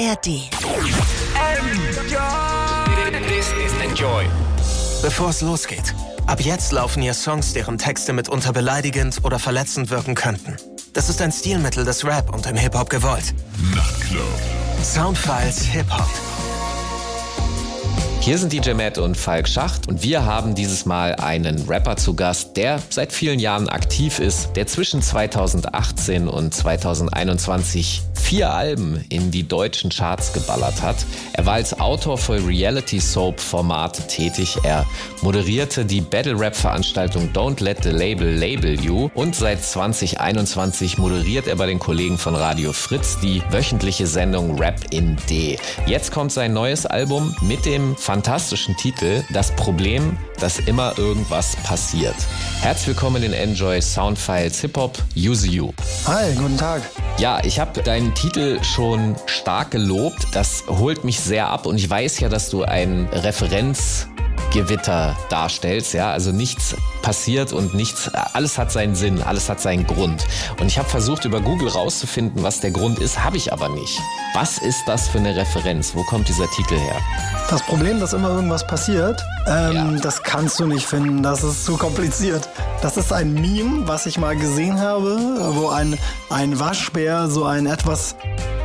[0.00, 0.48] ARD.
[3.26, 4.24] This is Enjoy.
[5.02, 5.92] Bevor es losgeht,
[6.26, 10.56] ab jetzt laufen hier Songs, deren Texte mitunter beleidigend oder verletzend wirken könnten.
[10.92, 13.34] Das ist ein Stilmittel des Rap und im Hip-Hop gewollt.
[13.74, 14.22] Nachtclub.
[14.84, 16.08] Soundfiles Hip-Hop.
[18.20, 22.14] Hier sind DJ Matt und Falk Schacht und wir haben dieses Mal einen Rapper zu
[22.14, 29.30] Gast, der seit vielen Jahren aktiv ist, der zwischen 2018 und 2021 vier Alben in
[29.30, 30.96] die deutschen Charts geballert hat.
[31.32, 34.58] Er war als Autor für Reality-Soap-Formate tätig.
[34.64, 34.84] Er
[35.22, 41.66] moderierte die Battle-Rap-Veranstaltung Don't Let the Label Label You und seit 2021 moderiert er bei
[41.66, 45.58] den Kollegen von Radio Fritz die wöchentliche Sendung Rap in D.
[45.86, 52.16] Jetzt kommt sein neues Album mit dem fantastischen Titel Das Problem, dass immer irgendwas passiert.
[52.60, 55.72] Herzlich willkommen in Enjoy Soundfiles Hip Hop Use You.
[56.06, 56.82] Hi, guten Tag.
[57.18, 60.28] Ja, ich habe deinen Titel schon stark gelobt.
[60.32, 63.08] Das holt mich sehr ab und ich weiß ja, dass du ein
[64.38, 69.86] Referenzgewitter darstellst, ja, also nichts passiert und nichts, alles hat seinen Sinn, alles hat seinen
[69.86, 70.26] Grund.
[70.60, 74.00] Und ich habe versucht über Google rauszufinden, was der Grund ist, habe ich aber nicht.
[74.34, 75.94] Was ist das für eine Referenz?
[75.94, 76.96] Wo kommt dieser Titel her?
[77.50, 79.90] Das Problem, dass immer irgendwas passiert, ähm, Ja.
[80.02, 81.22] das kannst du nicht finden.
[81.22, 82.48] Das ist zu kompliziert.
[82.82, 85.18] Das ist ein Meme, was ich mal gesehen habe,
[85.54, 85.98] wo ein,
[86.30, 88.16] ein Waschbär so ein etwas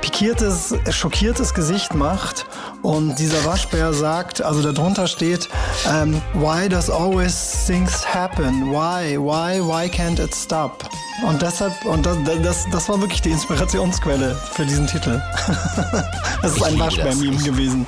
[0.02, 2.46] pikiertes, schockiertes Gesicht macht.
[2.84, 5.48] Und dieser Waschbär sagt, also darunter steht,
[5.90, 8.70] ähm, Why does always things happen?
[8.72, 9.18] Why?
[9.18, 9.62] Why?
[9.62, 10.84] Why can't it stop?
[11.26, 15.22] Und deshalb, und das, das, das war wirklich die Inspirationsquelle für diesen Titel.
[16.42, 17.88] das ist Ich ein Waschbär-Meme gewesen.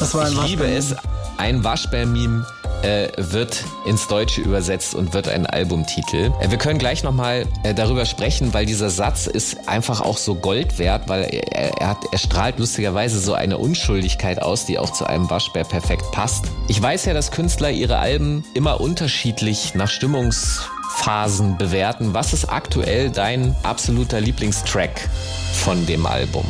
[0.00, 0.96] Das war ein Ich liebe es.
[1.36, 2.44] Ein Waschbär-Meme
[2.84, 6.30] äh, wird ins Deutsche übersetzt und wird ein Albumtitel.
[6.40, 10.34] Äh, wir können gleich nochmal äh, darüber sprechen, weil dieser Satz ist einfach auch so
[10.34, 14.90] Gold wert, weil er, er, hat, er strahlt lustigerweise so eine Unschuldigkeit aus, die auch
[14.90, 16.44] zu einem Waschbär perfekt passt.
[16.68, 22.12] Ich weiß ja, dass Künstler ihre Alben immer unterschiedlich nach Stimmungsphasen bewerten.
[22.12, 25.08] Was ist aktuell dein absoluter Lieblingstrack
[25.54, 26.44] von dem Album?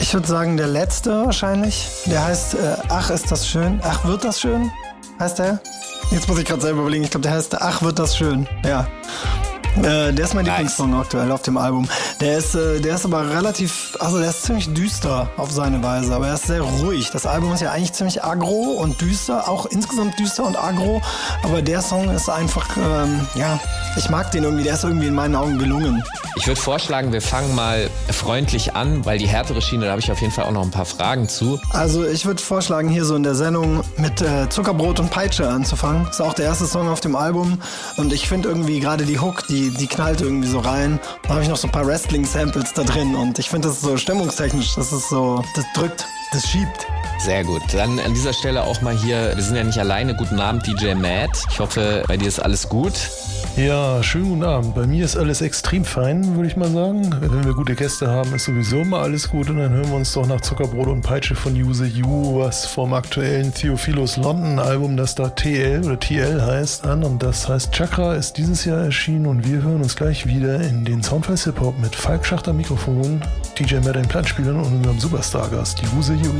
[0.00, 1.88] Ich würde sagen, der letzte wahrscheinlich.
[2.06, 3.80] Der heißt äh, Ach, ist das schön?
[3.82, 4.70] Ach, wird das schön?
[5.18, 5.60] Heißt der?
[6.10, 7.04] Jetzt muss ich gerade selber überlegen.
[7.04, 8.46] Ich glaube, der heißt Ach, wird das schön.
[8.64, 8.86] Ja.
[9.76, 10.54] Äh, der ist mein Nice.
[10.58, 11.88] Lieblingssong aktuell auf dem Album.
[12.20, 16.14] Der ist, äh, der ist aber relativ, also der ist ziemlich düster auf seine Weise,
[16.14, 17.10] aber er ist sehr ruhig.
[17.10, 21.02] Das Album ist ja eigentlich ziemlich aggro und düster, auch insgesamt düster und aggro,
[21.42, 23.58] aber der Song ist einfach, ähm, ja,
[23.96, 26.02] ich mag den irgendwie, der ist irgendwie in meinen Augen gelungen.
[26.36, 30.10] Ich würde vorschlagen, wir fangen mal freundlich an, weil die härtere Schiene, da habe ich
[30.10, 31.60] auf jeden Fall auch noch ein paar Fragen zu.
[31.70, 36.06] Also ich würde vorschlagen, hier so in der Sendung mit äh, Zuckerbrot und Peitsche anzufangen.
[36.08, 37.60] Ist auch der erste Song auf dem Album.
[37.96, 41.00] Und ich finde irgendwie gerade die Hook, die, die knallt irgendwie so rein.
[41.22, 43.14] Da habe ich noch so ein paar Wrestling-Samples da drin.
[43.14, 46.86] Und ich finde das so stimmungstechnisch, das ist so, das drückt, das schiebt.
[47.18, 47.62] Sehr gut.
[47.72, 50.14] Dann an dieser Stelle auch mal hier, wir sind ja nicht alleine.
[50.14, 51.30] Guten Abend, DJ Matt.
[51.50, 52.92] Ich hoffe, bei dir ist alles gut.
[53.56, 54.74] Ja, schönen guten Abend.
[54.74, 57.14] Bei mir ist alles extrem fein, würde ich mal sagen.
[57.20, 59.48] Wenn wir gute Gäste haben, ist sowieso immer alles gut.
[59.48, 62.92] Und dann hören wir uns doch nach Zuckerbrot und Peitsche von Use You, was vom
[62.92, 67.04] aktuellen Theophilos London Album, das da TL oder TL heißt, an.
[67.04, 69.26] Und das heißt Chakra, ist dieses Jahr erschienen.
[69.26, 73.22] Und wir hören uns gleich wieder in den Soundfiles Hip Hop mit Falk Schachter Mikrofon,
[73.56, 76.32] DJ Matt den Plattenspielern und unserem Superstar-Gast, Use You.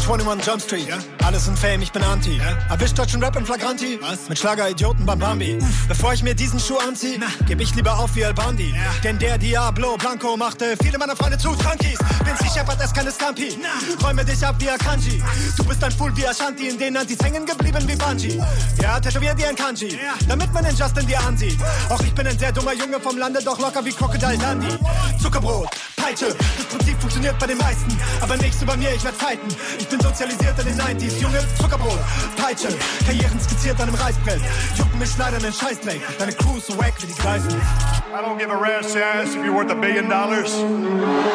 [0.00, 0.88] UCU 21 Jump Street.
[1.24, 2.40] Alles sind Fame, ich bin Anti.
[2.68, 3.98] Erwischt deutschen Rap im Flagranti.
[4.28, 5.58] Mit Schlager-Idioten beim Bambi.
[5.88, 8.74] Bevor ich mir diesen Schuh anzieh, geb ich lieber auf wie El Bandi.
[9.04, 11.98] Denn der Diablo Blanco machte viele meiner Freunde zu Trankies.
[12.24, 13.58] Vinci Shepard ist keine Scampi.
[14.02, 15.22] Räume dich ab wie Akanji.
[15.56, 18.40] Du bist ein Fool wie Ashanti, in den Antis hängen geblieben wie Bungie.
[18.80, 21.58] Ja, tätowier dir ein Kanji, damit man den Justin dir ansieht.
[21.88, 24.78] Auch ich bin ein sehr dummer Junge vom Lande, doch locker wie Crocodile Dundee.
[25.20, 25.68] Zuckerbrot,
[26.00, 27.90] Peitsche, das Prinzip funktioniert bei den meisten.
[28.20, 29.48] Aber nicht so bei mir, ich werd fighten.
[29.78, 31.20] Ich bin sozialisiert in den 90s.
[31.20, 31.98] Junge, Zuckerbrot,
[32.36, 32.68] Peitsche,
[33.04, 34.40] Karrieren skizziert an einem Reißbrett.
[34.76, 36.00] Jucken mich leider in den Scheißdreck.
[36.18, 37.50] Deine Crew ist so wack wie die Geißen.
[37.50, 40.50] I don't give a rat's ass if you're worth a billion dollars,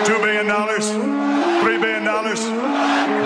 [0.05, 0.91] two billion dollars,
[1.61, 2.41] three billion dollars.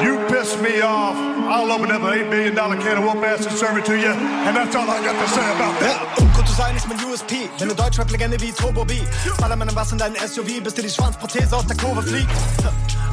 [0.03, 1.15] You piss me off,
[1.49, 3.97] I'll open up an eight billion dollar can of whoop ass and serve it to
[3.97, 4.11] you,
[4.45, 6.19] and that's all I got to say about that.
[6.59, 7.47] Sein ist mein USP.
[7.57, 8.99] Bin eine Deutschrap-Legende wie Turbo B.
[9.39, 12.29] Baller meinem was in deinen SUV, bis dir die Schwanzprothese aus der Kurve fliegt.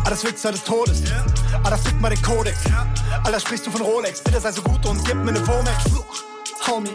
[0.05, 1.05] Alles Wichser des Todes.
[1.63, 2.59] Alter, fick mal den Kodex.
[3.23, 4.21] Alter, sprichst du von Rolex?
[4.21, 5.85] Bitte sei so gut und gib mir ne Womex.
[6.67, 6.91] Homie,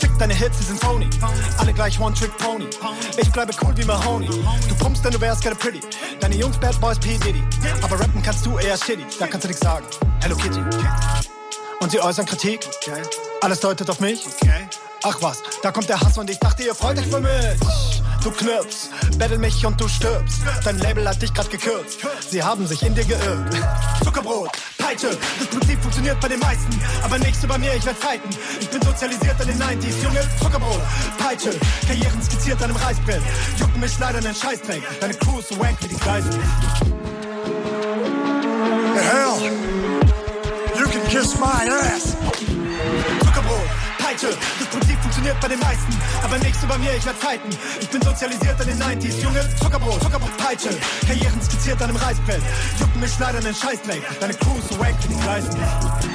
[0.00, 1.08] fick deine Hits, die sind phony.
[1.58, 2.66] Alle gleich One-Trick-Pony.
[3.18, 4.26] Ich bleibe cool wie Mahoney.
[4.68, 5.82] Du pumpst, denn du wärst gerne pretty.
[6.18, 7.16] Deine Jungs Bad Boys P.
[7.16, 7.44] Diddy.
[7.80, 9.06] Aber rappen kannst du eher shitty.
[9.20, 9.86] Da kannst du nichts sagen.
[10.20, 10.64] Hello Kitty.
[11.78, 12.68] Und sie äußern Kritik.
[13.40, 14.24] Alles deutet auf mich.
[15.04, 18.02] Ach was, da kommt der Hass und ich dachte, ihr freut euch für mich.
[18.22, 20.42] Du knirpst, battle mich und du stirbst.
[20.64, 21.98] Dein Label hat dich grad gekürzt.
[22.30, 23.52] Sie haben sich in dir geirrt.
[24.04, 26.80] Zuckerbrot, Peitsche, das Prinzip funktioniert bei den meisten.
[27.02, 28.30] Aber nicht so bei mir, ich werd fighten.
[28.60, 30.04] Ich bin sozialisiert in den 90s.
[30.04, 30.82] Junge, Zuckerbrot,
[31.18, 31.50] Peitsche,
[31.84, 33.22] Karrieren skizziert an einem Reißbrett.
[33.58, 34.82] Jucken mich leider in den Scheißdreck.
[35.00, 37.01] Deine Crew ist so wank wie die Geiseln.
[45.32, 45.92] Funktioniert bei den meisten.
[46.22, 47.50] Aber nicht so bei mir, ich werd fighten.
[47.80, 49.22] Ich bin sozialisiert in den 90s.
[49.22, 50.70] Junge, Zuckerbrot, Zuckerbrot, Peitsche,
[51.06, 52.42] Karrieren skizziert an einem Reißbrett.
[52.78, 54.02] Jucken mich leider in den Scheißdreck.
[54.20, 56.11] Deine Crew so wank wie die Geiseln.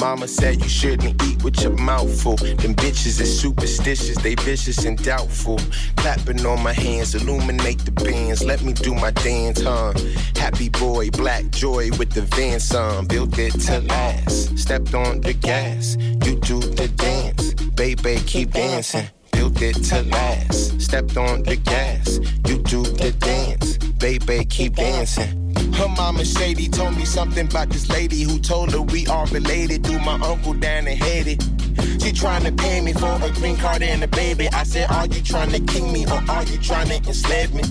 [0.00, 2.36] Mama said you shouldn't eat with your mouth full.
[2.36, 5.58] Them bitches is superstitious, they vicious and doubtful.
[5.96, 8.42] Clapping on my hands, illuminate the bands.
[8.42, 9.92] Let me do my dance, huh?
[10.36, 13.08] Happy boy, black joy with the van son.
[13.08, 14.58] Built it to last.
[14.58, 17.52] Stepped on the gas, you do the dance.
[17.74, 19.06] Baby, keep dancing.
[19.32, 20.80] Built it to last.
[20.80, 22.18] Stepped on the gas,
[22.48, 23.76] you do the dance.
[23.98, 25.39] Baby, keep dancing.
[25.80, 29.82] Her mama shady told me something about this lady who told her we are related
[29.82, 31.59] through my uncle down and headed.
[32.00, 34.48] She trying to pay me for a green card and a baby.
[34.48, 37.62] I said, Are you trying to king me or are you trying to enslave me?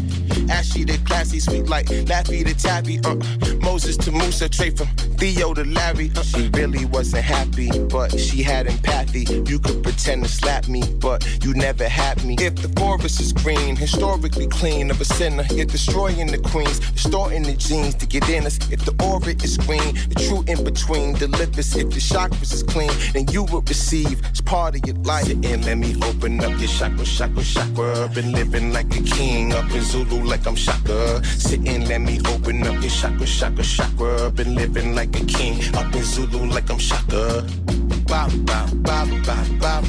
[0.49, 2.99] Ashy the classy, sweet like Laffy the Tappy.
[3.03, 3.15] Uh,
[3.61, 4.87] Moses to Musa, Trey from
[5.17, 6.11] Theo to Larry.
[6.15, 9.25] Uh, she really wasn't happy, but she had empathy.
[9.49, 12.35] You could pretend to slap me, but you never had me.
[12.39, 17.43] If the forest is green, historically clean of a sinner, you're destroying the queens, distorting
[17.43, 18.57] the genes to get in us.
[18.71, 21.75] If the orbit is green, the true in between delivers.
[21.75, 24.18] If the chakras is clean, then you will receive.
[24.29, 25.29] It's part of your life.
[25.29, 28.09] And let me open up your chakra, chakra, chakra.
[28.13, 31.23] Been living like a king up in Zulu like I'm Shaka.
[31.25, 34.31] Sitting, let me open up your chakra, chakra, chakra.
[34.31, 37.47] Been living like a king up in Zulu like I'm Shaka.
[38.07, 39.83] Bop, bop, bop, bop, bop,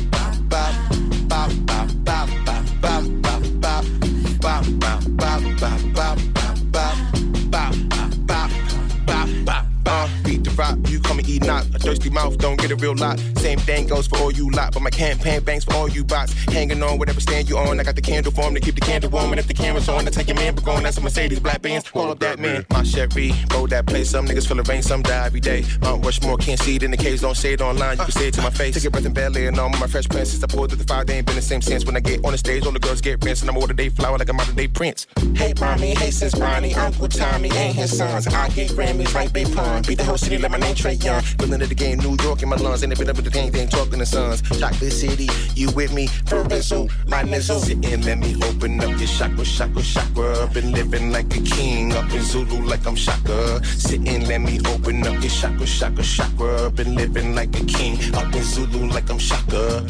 [12.73, 13.19] a real lot.
[13.37, 16.33] Same thing goes for all you lot, but my campaign banks for all you bots.
[16.45, 17.81] Hanging on whatever stand you on.
[17.81, 19.33] I got the candle for 'em to keep the candle warm.
[19.33, 20.83] And if the camera's on, I take your man, but going.
[20.83, 21.87] That's a Mercedes, black bands.
[21.89, 22.65] Hold up that man.
[22.71, 24.11] My Chevy, roll that place.
[24.11, 25.65] Some niggas feel the rain, some die every day.
[25.83, 27.99] Mount Rushmore, can't see it in the case, don't say it online.
[27.99, 28.75] You can say it to my face.
[28.75, 30.31] Take a breath in bed, laying on my fresh prince.
[30.31, 31.85] Since I pulled through the fire, they ain't been the same since.
[31.85, 33.43] When I get on the stage, all the girls get rinsed.
[33.43, 35.07] And I'm order day flower like a modern day prince.
[35.35, 38.27] Hey, mommy, hey, sis, Bonnie, Uncle Tommy, and his sons.
[38.27, 39.45] I get Grammys, right, Bay.
[39.87, 41.23] Beat the whole city let my name Trey Young.
[41.39, 42.83] Willing to the game, New York in my lungs.
[42.83, 44.43] Ain't been up with the gang, they ain't talking to sons.
[44.59, 46.09] Chocolate City, you with me?
[46.27, 47.61] Provincial, my nizzle.
[47.61, 50.49] Sitting, let me open up your chakra, chakra, chakra.
[50.53, 53.65] Been living like a king up in Zulu like I'm Shaka.
[53.65, 56.71] Sitting, let me open up your chakra, chakra, chakra.
[56.71, 59.87] Been living like a king up in Zulu like I'm Shaka.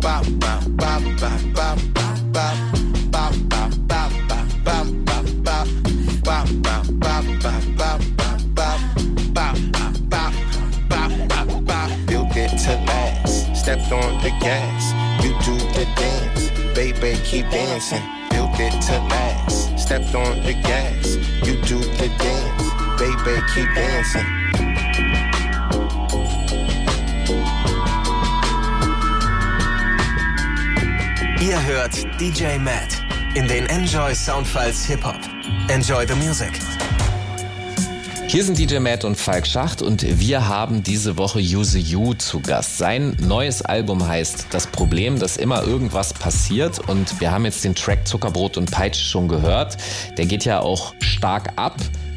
[0.00, 2.56] Bop, bop, bop, bop, bop, bop, bop,
[3.10, 3.34] bop,
[3.88, 4.10] bop,
[4.64, 4.86] bop,
[13.92, 14.92] on the gas.
[15.24, 16.50] You do the dance.
[16.74, 18.02] Baby, keep dancing.
[18.30, 19.78] Built it to last.
[19.78, 21.16] Stepped on the gas.
[21.46, 22.64] You do the dance.
[22.98, 24.26] Baby, keep dancing.
[31.40, 33.02] Ihr hört DJ Matt
[33.34, 35.20] in den Enjoy Soundfiles Hip Hop.
[35.68, 36.52] Enjoy the music.
[38.26, 42.40] Hier sind DJ Matt und Falk Schacht und wir haben diese Woche Use You zu
[42.40, 42.78] Gast.
[42.78, 47.74] Sein neues Album heißt Das Problem, dass immer irgendwas passiert und wir haben jetzt den
[47.74, 49.76] Track Zuckerbrot und Peitsche schon gehört.
[50.16, 51.76] Der geht ja auch stark ab.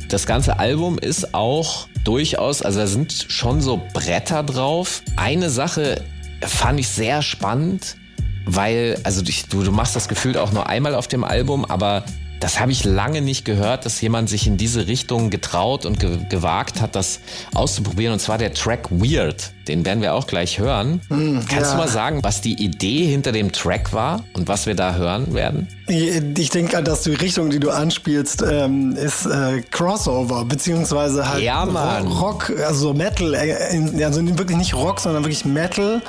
[0.10, 5.04] Das ganze Album ist auch durchaus, also da sind schon so Bretter drauf.
[5.18, 6.02] Eine Sache
[6.42, 7.98] fand ich sehr spannend,
[8.46, 12.06] weil, also du, du machst das gefühlt auch nur einmal auf dem Album, aber
[12.40, 16.18] das habe ich lange nicht gehört, dass jemand sich in diese Richtung getraut und ge
[16.30, 17.20] gewagt hat, das
[17.54, 18.14] auszuprobieren.
[18.14, 19.52] Und zwar der Track Weird.
[19.68, 21.02] Den werden wir auch gleich hören.
[21.10, 21.72] Kannst ja.
[21.72, 25.34] du mal sagen, was die Idee hinter dem Track war und was wir da hören
[25.34, 25.68] werden?
[25.88, 31.64] Ich denke, dass die Richtung, die du anspielst, ähm, ist äh, Crossover, beziehungsweise halt Ja.
[31.64, 36.02] Rock, also Metal, äh, also wirklich nicht Rock, sondern wirklich Metal,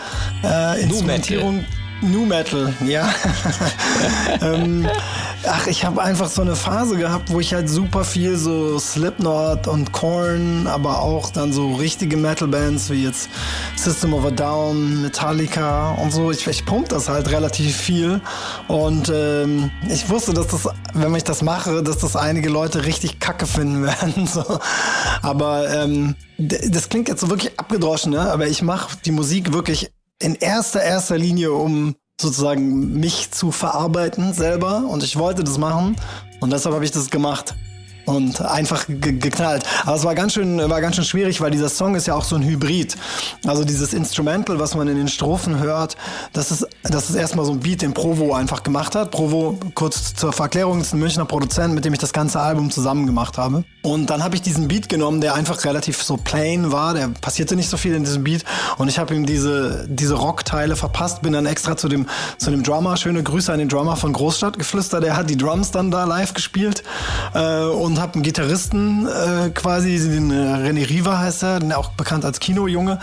[0.45, 1.65] äh, Instrumentierung.
[2.01, 3.09] New Metal, ja.
[4.41, 4.89] ähm,
[5.47, 9.69] Ach, ich habe einfach so eine Phase gehabt, wo ich halt super viel so Slipknot
[9.69, 13.31] und Korn, aber auch dann so richtige Metal-Bands wie jetzt
[13.77, 16.33] System of a Down, Metallica und so.
[16.33, 18.21] Ich, ich pump das halt relativ viel
[18.67, 23.21] und ähm, ich wusste, dass das, wenn ich das mache, dass das einige Leute richtig
[23.21, 24.27] kacke finden werden.
[24.27, 24.45] So.
[25.23, 28.21] Aber ähm, das klingt jetzt so wirklich abgedroschen, ne?
[28.33, 34.33] aber ich mache die Musik wirklich in erster, erster Linie, um sozusagen mich zu verarbeiten
[34.33, 34.85] selber.
[34.89, 35.97] Und ich wollte das machen.
[36.41, 37.55] Und deshalb habe ich das gemacht
[38.09, 39.65] und einfach geknallt.
[39.85, 42.25] Aber es war ganz schön, war ganz schön schwierig, weil dieser Song ist ja auch
[42.25, 42.97] so ein Hybrid.
[43.47, 45.97] Also dieses Instrumental, was man in den Strophen hört,
[46.33, 49.11] das ist, das ist erstmal so ein Beat, den Provo einfach gemacht hat.
[49.11, 53.07] Provo, kurz zur Verklärung, ist ein Münchner Produzent, mit dem ich das ganze Album zusammen
[53.07, 53.65] gemacht habe.
[53.83, 57.57] Und dann habe ich diesen Beat genommen, der einfach relativ so plain war, der passierte
[57.57, 58.45] nicht so viel in diesem Beat
[58.79, 62.07] und ich habe ihm diese, diese Rockteile verpasst, bin dann extra zu dem,
[62.39, 65.71] zu dem Drummer, schöne Grüße an den Drummer von Großstadt geflüstert, der hat die Drums
[65.71, 66.83] dann da live gespielt
[67.35, 71.73] äh, und und habe einen Gitarristen äh, quasi, den äh, René Riva heißt er, den
[71.73, 73.01] auch bekannt als Kinojunge,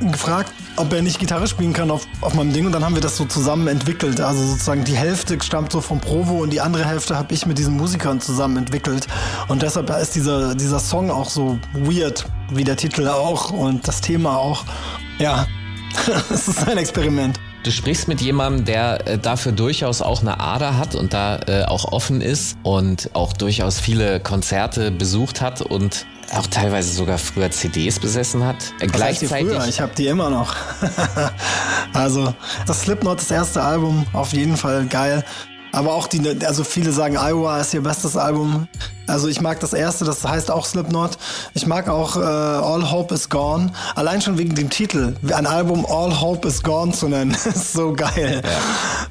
[0.00, 3.02] gefragt, ob er nicht Gitarre spielen kann auf, auf meinem Ding und dann haben wir
[3.02, 4.20] das so zusammen entwickelt.
[4.22, 7.58] Also sozusagen die Hälfte stammt so vom Provo und die andere Hälfte habe ich mit
[7.58, 9.06] diesen Musikern zusammen entwickelt
[9.48, 14.00] und deshalb ist dieser, dieser Song auch so weird, wie der Titel auch und das
[14.00, 14.64] Thema auch.
[15.18, 15.46] Ja,
[16.30, 17.38] es ist ein Experiment.
[17.64, 21.64] Du sprichst mit jemandem, der äh, dafür durchaus auch eine Ader hat und da äh,
[21.64, 27.50] auch offen ist und auch durchaus viele Konzerte besucht hat und auch teilweise sogar früher
[27.50, 28.72] CDs besessen hat.
[28.80, 29.48] Äh, gleichzeitig.
[29.48, 29.66] Früher?
[29.66, 30.54] Ich habe die immer noch.
[31.92, 32.34] also
[32.66, 35.24] das Slipknot, das erste Album, auf jeden Fall geil.
[35.72, 38.68] Aber auch die, also viele sagen, Iowa ist ihr bestes Album.
[39.06, 41.18] Also ich mag das erste, das heißt auch Slipknot.
[41.54, 43.72] Ich mag auch äh, All Hope is Gone.
[43.94, 45.14] Allein schon wegen dem Titel.
[45.32, 48.42] Ein Album All Hope is Gone zu nennen, ist so geil.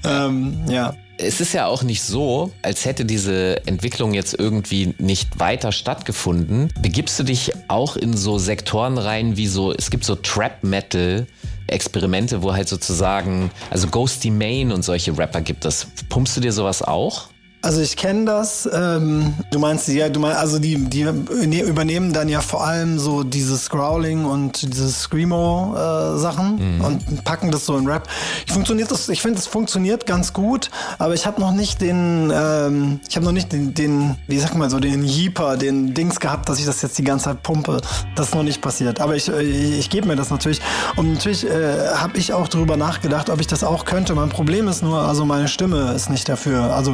[0.04, 0.26] Ja.
[0.26, 0.94] Ähm, ja.
[1.19, 6.71] Es ist ja auch nicht so, als hätte diese Entwicklung jetzt irgendwie nicht weiter stattgefunden.
[6.79, 11.25] Begibst du dich auch in so Sektoren rein, wie so, es gibt so Trap Metal,
[11.65, 15.88] Experimente, wo halt sozusagen, also Ghosty Main und solche Rapper gibt es.
[16.07, 17.29] Pumpst du dir sowas auch?
[17.62, 18.70] Also ich kenne das.
[18.72, 23.24] Ähm, du meinst ja, du meinst, also die, die übernehmen dann ja vor allem so
[23.24, 26.86] dieses Growling und diese Screamo äh, Sachen mhm.
[26.86, 28.08] und packen das so in Rap.
[28.46, 32.32] Ich funktioniert das, ich finde es funktioniert ganz gut, aber ich habe noch nicht den,
[32.34, 36.20] ähm, ich habe noch nicht den, den, wie sag mal so, den Jeeper, den Dings
[36.20, 37.82] gehabt, dass ich das jetzt die ganze Zeit pumpe.
[38.16, 39.02] Das ist noch nicht passiert.
[39.02, 40.62] Aber ich, ich, ich gebe mir das natürlich.
[40.96, 44.14] Und natürlich äh, habe ich auch darüber nachgedacht, ob ich das auch könnte.
[44.14, 46.76] Mein Problem ist nur, also meine Stimme ist nicht dafür.
[46.76, 46.94] Also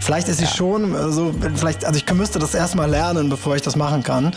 [0.00, 0.50] Vielleicht ist sie ja.
[0.50, 4.34] schon, also vielleicht, also ich müsste das erstmal lernen, bevor ich das machen kann.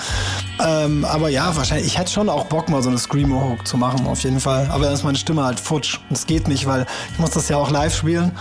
[0.64, 4.06] Ähm, aber ja, wahrscheinlich, ich hätte schon auch Bock, mal so eine Screamo-Hook zu machen,
[4.06, 4.68] auf jeden Fall.
[4.72, 6.00] Aber dann ist meine Stimme halt futsch.
[6.10, 8.32] Das geht nicht, weil ich muss das ja auch live spielen.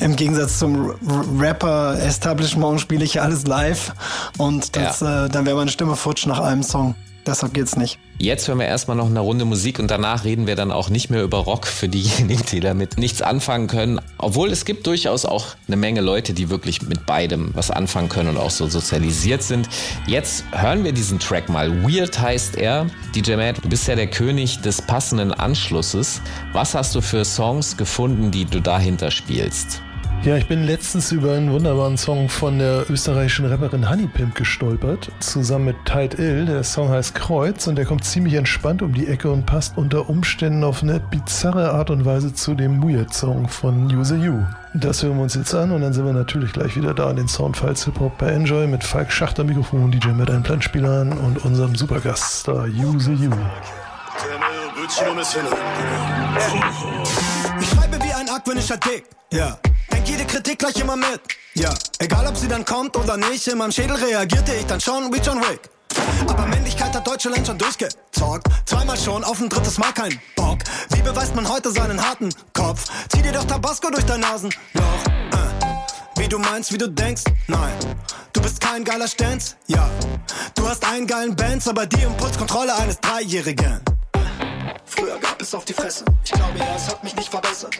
[0.00, 0.94] Im Gegensatz zum
[1.38, 3.94] Rapper-Establishment spiele ich ja alles live
[4.36, 5.24] und das, ja.
[5.24, 6.94] äh, dann wäre meine Stimme futsch nach einem Song.
[7.26, 7.98] Deshalb geht's nicht.
[8.18, 11.10] Jetzt hören wir erstmal noch eine Runde Musik und danach reden wir dann auch nicht
[11.10, 14.00] mehr über Rock für diejenigen, die damit nichts anfangen können.
[14.16, 18.30] Obwohl es gibt durchaus auch eine Menge Leute, die wirklich mit beidem was anfangen können
[18.30, 19.68] und auch so sozialisiert sind.
[20.06, 21.82] Jetzt hören wir diesen Track mal.
[21.82, 22.86] Weird heißt er.
[23.14, 26.22] DJ Matt, du bist ja der König des passenden Anschlusses.
[26.52, 29.82] Was hast du für Songs gefunden, die du dahinter spielst?
[30.22, 35.66] Ja, ich bin letztens über einen wunderbaren Song von der österreichischen Rapperin Honeypimp gestolpert, zusammen
[35.66, 36.46] mit Tide Ill.
[36.46, 40.08] Der Song heißt Kreuz und der kommt ziemlich entspannt um die Ecke und passt unter
[40.08, 44.40] Umständen auf eine bizarre Art und Weise zu dem Weird-Song von User You.
[44.74, 47.16] Das hören wir uns jetzt an und dann sind wir natürlich gleich wieder da in
[47.16, 51.76] den Soundfiles Hip-Hop bei Enjoy mit Falk Schachter Mikrofon, DJ mit einem Planspielern und unserem
[51.76, 53.30] Supergaststar User You.
[57.60, 59.56] Ich schreibe wie ein argwöhnischer Dick, ja
[60.06, 61.20] jede Kritik gleich immer mit.
[61.54, 65.12] Ja, egal ob sie dann kommt oder nicht, in meinem Schädel reagierte ich dann schon
[65.12, 65.60] wie John Wick.
[66.28, 68.46] Aber Männlichkeit hat Deutschland schon durchgezockt.
[68.64, 70.58] Zweimal schon, auf ein drittes Mal kein Bock.
[70.90, 72.84] Wie beweist man heute seinen harten Kopf?
[73.08, 74.56] Zieh dir doch Tabasco durch dein Nasenloch.
[74.74, 76.20] Äh.
[76.20, 77.24] Wie du meinst, wie du denkst?
[77.46, 77.72] Nein.
[78.32, 79.56] Du bist kein geiler Stenz?
[79.66, 79.88] Ja.
[80.54, 83.80] Du hast einen geilen Bands, aber die Impulskontrolle eines Dreijährigen.
[84.84, 86.04] Früher gab es auf die Fresse.
[86.24, 87.76] Ich glaube ja, es hat mich nicht verbessert.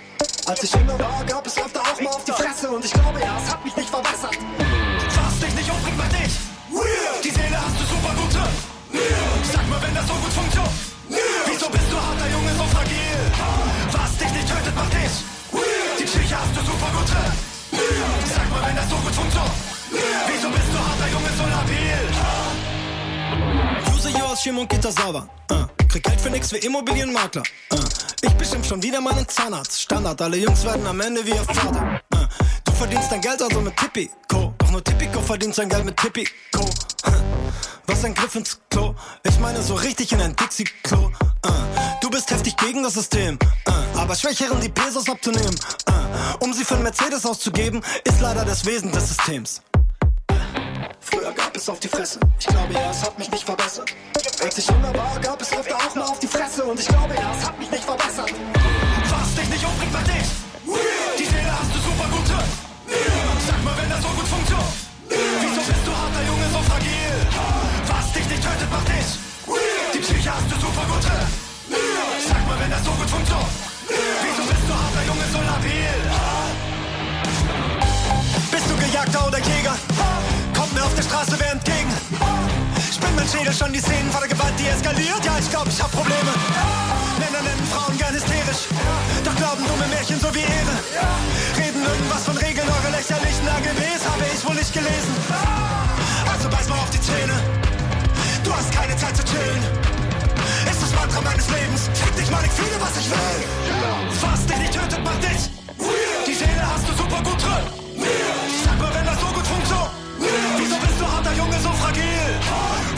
[0.47, 2.71] Als ich jünger war, gab es öfter auch mal auf die Fresse.
[2.71, 4.39] Und ich glaube ja, es hat mich nicht verbessert.
[5.11, 6.33] Fass dich nicht umbringt bei dich.
[7.25, 8.39] Die Seele hast du super gute.
[9.53, 10.71] Sag mal, wenn das so gut funktioniert.
[11.47, 13.19] Wieso bist du harter Junge so fragil?
[13.91, 15.15] Was dich nicht tötet, macht dich.
[15.99, 17.19] Die Psyche hast du super gute.
[18.33, 19.51] Sag mal, wenn das so gut funktioniert.
[20.29, 21.99] Wieso bist du harter Junge so labil?
[23.97, 25.29] Use you aus Schirm und Gitter sauber.
[25.51, 25.67] Uh.
[25.89, 27.43] Krieg Geld für nix wie Immobilienmakler.
[27.73, 27.77] Uh.
[28.57, 29.83] Ich bestimmt schon wieder meinen Zahnarzt.
[29.83, 32.01] Standard, alle Jungs werden am Ende wie ihr Vater.
[32.15, 32.27] Uh.
[32.65, 34.55] Du verdienst dein Geld also mit Tipico.
[34.57, 36.65] Doch nur Tipico verdient sein Geld mit Tipico.
[37.87, 38.95] Was ein Griff ins Klo.
[39.25, 41.13] Ich meine so richtig in ein Dixie-Klo.
[41.45, 41.51] Uh.
[42.01, 43.39] Du bist heftig gegen das System.
[43.95, 45.55] Aber Schwächeren die Pesos abzunehmen.
[46.41, 49.61] Um sie für einen Mercedes auszugeben, ist leider das Wesen des Systems.
[51.17, 52.21] Früher gab es auf die Fresse.
[52.39, 53.89] Ich glaube ja, es hat mich nicht verbessert.
[54.43, 56.63] Als ich jünger war, gab es öfter auch mal auf die Fresse.
[56.63, 58.35] Und ich glaube ja, es hat mich nicht verbessert.
[59.09, 60.29] Was dich nicht umbringt, macht dich.
[61.19, 62.49] Die Seele hast du super gut drin.
[63.47, 64.69] Sag mal, wenn das so gut funktioniert.
[65.09, 67.17] Wieso bist du harter Junge so fragil?
[67.89, 69.09] Was dich nicht tötet, macht dich.
[69.95, 71.27] Die Psyche hast du super gut drin.
[72.29, 73.49] Sag mal, wenn das so gut funktioniert.
[73.89, 75.97] Wieso bist du harter Junge so labil?
[78.53, 79.77] Bist du Gejagter oder Jäger?
[80.77, 81.89] Mir auf der Straße wer entgegen?
[82.93, 85.25] Spinnt mein Schädel schon die Szenen vor der Gewalt, die eskaliert?
[85.25, 86.29] Ja, ich glaub, ich hab Probleme.
[87.17, 88.69] Männer nennen Frauen gern hysterisch.
[89.25, 90.77] Doch glauben dumme Märchen so wie Ehre.
[91.57, 95.17] Reden irgendwas von Regeln, eure lächerlichen AGBs habe ich wohl nicht gelesen.
[96.29, 97.37] Also beiß mal auf die Zähne.
[98.45, 99.63] Du hast keine Zeit zu chillen.
[100.69, 101.89] Ist das Mantra meines Lebens.
[101.97, 103.41] Fick dich mal, ich fühle, was ich will.
[104.21, 105.49] Was dich nicht tötet, macht dich.
[106.29, 107.65] Die Seele hast du super gut drin.
[108.61, 108.86] Sag
[110.59, 112.31] Wieso bist du harter Junge so fragil?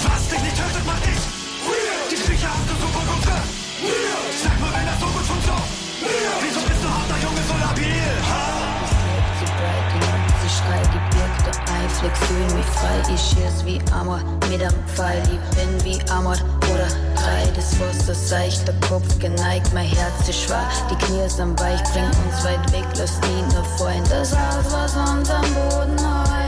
[0.05, 1.23] Was dich nicht tötet, macht dich.
[2.11, 3.47] Die Psyche hast du super gut drin.
[4.43, 6.41] Sag mal, wenn das so gut funktioniert.
[6.41, 8.13] Wieso bist du harter Junge so labil?
[9.39, 9.45] Sie
[10.65, 11.19] breit, die die
[11.71, 16.11] ein Fleck, fühl mich frei, ich schieß wie Amor, mit am Pfeil, ich bin wie
[16.11, 16.37] Amor
[16.73, 21.59] oder drei, das Wasser seicht, der Kopf geneigt, mein Herz ist schwer, die Knie sind
[21.61, 25.99] weich, bring uns weit weg, lass nie nur vorhin, das Haus, was uns am Boden
[26.01, 26.48] heult,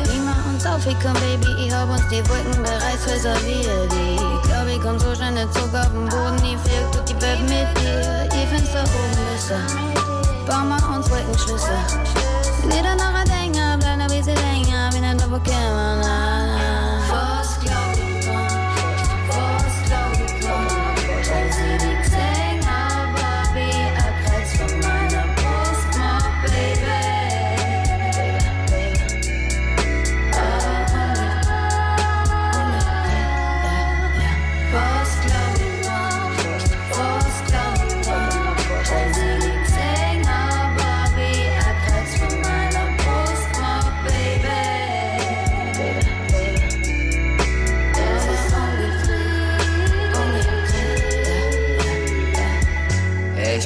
[0.60, 4.80] ich mach uns aufhicken, Baby, ich hab uns die Wolken bereits reserviert, ich glaub, ich
[4.80, 8.28] komm so schnell nicht zurück auf den Boden, ich flieg durch die Welt mit dir,
[8.28, 9.60] ich find's da oben besser,
[10.46, 11.76] bau mal uns Wolkenschlüsse,
[12.66, 15.40] Wieder några dänga, blanda vid sig länga, vinna då på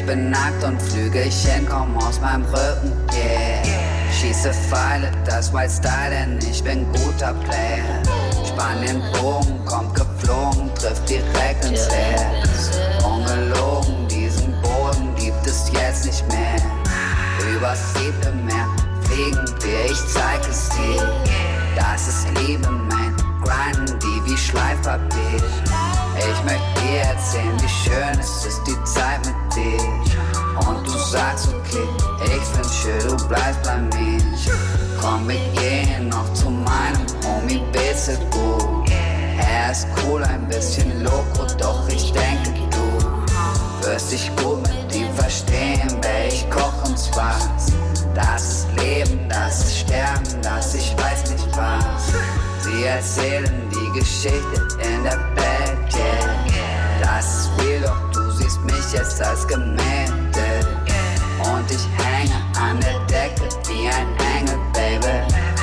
[0.07, 3.62] bin nackt und Flügelchen kommen aus meinem Rücken, yeah.
[4.12, 8.03] Schieße Pfeile, das White Style, denn ich bin guter Player.
[8.47, 12.79] Spann den Bogen, kommt geflogen, trifft direkt ins Herz.
[13.05, 16.57] Ungelogen, diesen Boden gibt es jetzt nicht mehr.
[17.55, 18.67] Übers siebte Meer
[19.03, 21.03] fliegen wir, ich zeig es dir.
[21.77, 25.43] Das ist Liebe, man, grinden die wie Schleifpapier.
[26.17, 28.93] Ich möchte dir erzählen, wie schön es ist, die Zeit
[31.14, 31.87] sagst, okay,
[32.24, 34.20] ich find's schön, du bleibst bei mir.
[35.00, 38.90] Komm, wir gehen noch zu meinem Homie, bitte gut.
[39.38, 45.12] Er ist cool, ein bisschen loco, doch ich denke, du wirst dich gut mit ihm
[45.14, 47.72] verstehen, weil ich koch uns was.
[48.14, 52.12] Das ist Leben, das ist Sterben, das ich weiß nicht was.
[52.64, 57.00] Sie erzählen die Geschichte in der Welt, yeah.
[57.03, 60.14] Das ist real, doch du siehst mich jetzt als Gemälde.
[61.44, 65.54] Und ich hänge an der Decke wie ein Engel, Baby.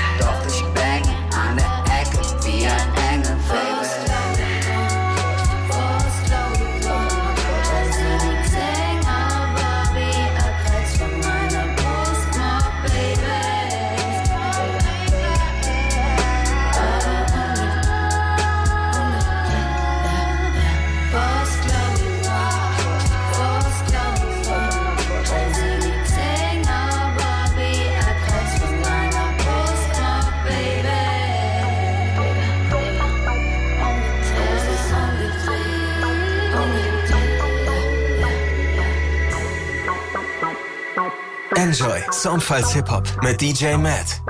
[41.72, 44.22] Enjoy Soundfiles Hip Hop mit DJ Matt.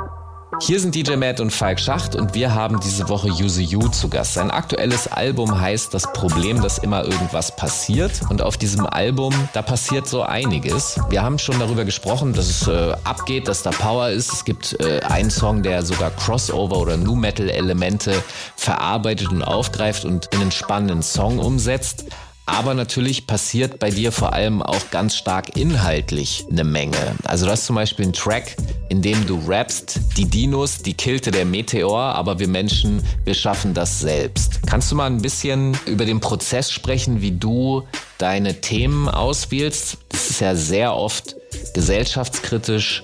[0.61, 4.09] Hier sind DJ Matt und Falk Schacht und wir haben diese Woche Use You zu
[4.09, 4.35] Gast.
[4.35, 8.11] Sein aktuelles Album heißt Das Problem, dass immer irgendwas passiert.
[8.29, 10.99] Und auf diesem Album, da passiert so einiges.
[11.09, 14.31] Wir haben schon darüber gesprochen, dass es äh, abgeht, dass da Power ist.
[14.31, 18.13] Es gibt äh, einen Song, der sogar Crossover oder Nu Metal Elemente
[18.55, 22.05] verarbeitet und aufgreift und in einen spannenden Song umsetzt.
[22.45, 27.15] Aber natürlich passiert bei dir vor allem auch ganz stark inhaltlich eine Menge.
[27.23, 28.57] Also du hast zum Beispiel einen Track,
[28.89, 33.73] in dem du rappst, die Dinos, die killte der Meteor, aber wir Menschen, wir schaffen
[33.73, 34.59] das selbst.
[34.67, 37.83] Kannst du mal ein bisschen über den Prozess sprechen, wie du
[38.17, 39.97] deine Themen auswählst?
[40.09, 41.35] Das ist ja sehr oft
[41.73, 43.03] gesellschaftskritisch.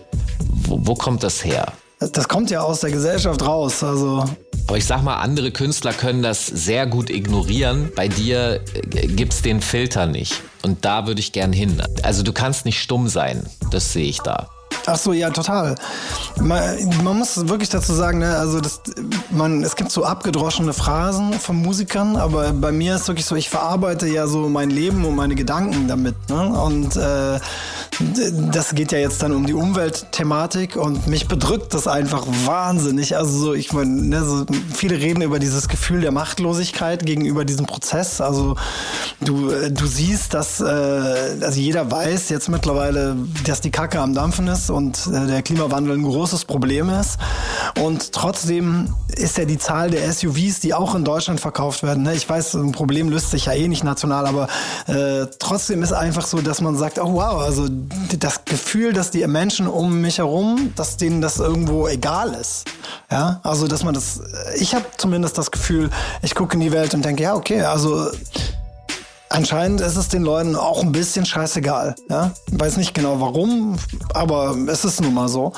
[0.49, 1.71] Wo, wo kommt das her?
[1.99, 3.83] Das kommt ja aus der Gesellschaft raus.
[3.83, 4.23] Also
[4.67, 7.89] aber ich sag mal, andere Künstler können das sehr gut ignorieren.
[7.95, 10.41] Bei dir äh, gibt's den Filter nicht.
[10.61, 11.81] Und da würde ich gern hin.
[12.03, 13.45] Also du kannst nicht stumm sein.
[13.71, 14.49] Das sehe ich da.
[14.89, 15.75] Ach so, ja, total.
[16.39, 18.79] Man, man, muss wirklich dazu sagen, ne, also das,
[19.31, 23.49] man, es gibt so abgedroschene Phrasen von Musikern, aber bei mir ist wirklich so, ich
[23.49, 26.15] verarbeite ja so mein Leben und meine Gedanken damit.
[26.29, 26.57] Ne?
[26.57, 27.37] Und äh,
[28.49, 33.17] das geht ja jetzt dann um die Umweltthematik und mich bedrückt das einfach wahnsinnig.
[33.17, 37.65] Also so, ich meine, ne, so, viele reden über dieses Gefühl der Machtlosigkeit gegenüber diesem
[37.65, 38.21] Prozess.
[38.21, 38.55] Also
[39.19, 44.47] du, du siehst, dass äh, also jeder weiß jetzt mittlerweile, dass die Kacke am Dampfen
[44.47, 47.17] ist und äh, der Klimawandel ein großes Problem ist.
[47.81, 52.03] Und trotzdem ist ja die Zahl der SUVs, die auch in Deutschland verkauft werden.
[52.03, 52.13] Ne?
[52.13, 54.47] Ich weiß, ein Problem löst sich ja eh nicht national, aber
[54.85, 57.67] äh, trotzdem ist einfach so, dass man sagt, oh wow, also
[58.19, 62.65] das Gefühl, dass die Menschen um mich herum, dass denen das irgendwo egal ist.
[63.11, 64.21] Ja, also dass man das,
[64.59, 65.89] ich habe zumindest das Gefühl,
[66.21, 68.09] ich gucke in die Welt und denke, ja, okay, also
[69.29, 71.95] Anscheinend ist es den Leuten auch ein bisschen scheißegal.
[72.09, 72.31] Ja?
[72.51, 73.77] Ich weiß nicht genau warum,
[74.13, 75.53] aber es ist nun mal so.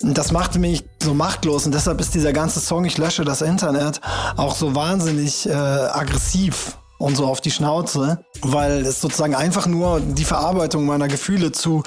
[0.00, 4.00] Das macht mich so machtlos und deshalb ist dieser ganze Song Ich lösche das Internet
[4.36, 10.00] auch so wahnsinnig äh, aggressiv und so auf die Schnauze, weil es sozusagen einfach nur
[10.00, 11.82] die Verarbeitung meiner Gefühle zu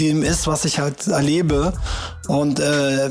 [0.00, 1.72] dem ist, was ich halt erlebe.
[2.28, 3.10] Und äh,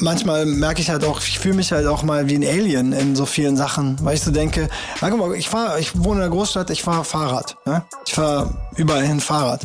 [0.00, 3.16] manchmal merke ich halt auch, ich fühle mich halt auch mal wie ein Alien in
[3.16, 4.68] so vielen Sachen, weil ich so denke,
[5.00, 7.56] guck mal, ich fahre, ich wohne in der Großstadt, ich fahre Fahrrad.
[7.64, 7.82] Ne?
[8.06, 9.62] Ich fahre überall hin Fahrrad.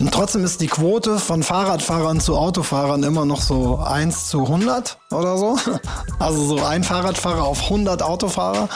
[0.00, 4.98] Und trotzdem ist die Quote von Fahrradfahrern zu Autofahrern immer noch so 1 zu 100
[5.12, 5.56] oder so.
[6.18, 8.68] Also so ein Fahrradfahrer auf 100 Autofahrer.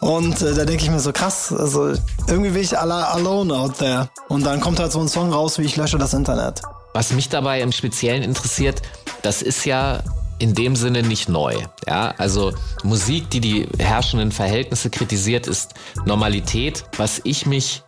[0.00, 1.92] Und äh, da denke ich mir so krass, also
[2.26, 4.08] irgendwie bin ich alone out there.
[4.28, 6.60] Und dann kommt halt so ein Song raus, wie ich lösche das Internet.
[6.92, 8.82] Was mich dabei im Speziellen interessiert,
[9.22, 10.02] das ist ja
[10.38, 11.56] in dem Sinne nicht neu.
[11.86, 12.52] Ja, also
[12.82, 15.74] Musik, die die herrschenden Verhältnisse kritisiert, ist
[16.04, 16.84] Normalität.
[16.96, 17.82] Was ich mich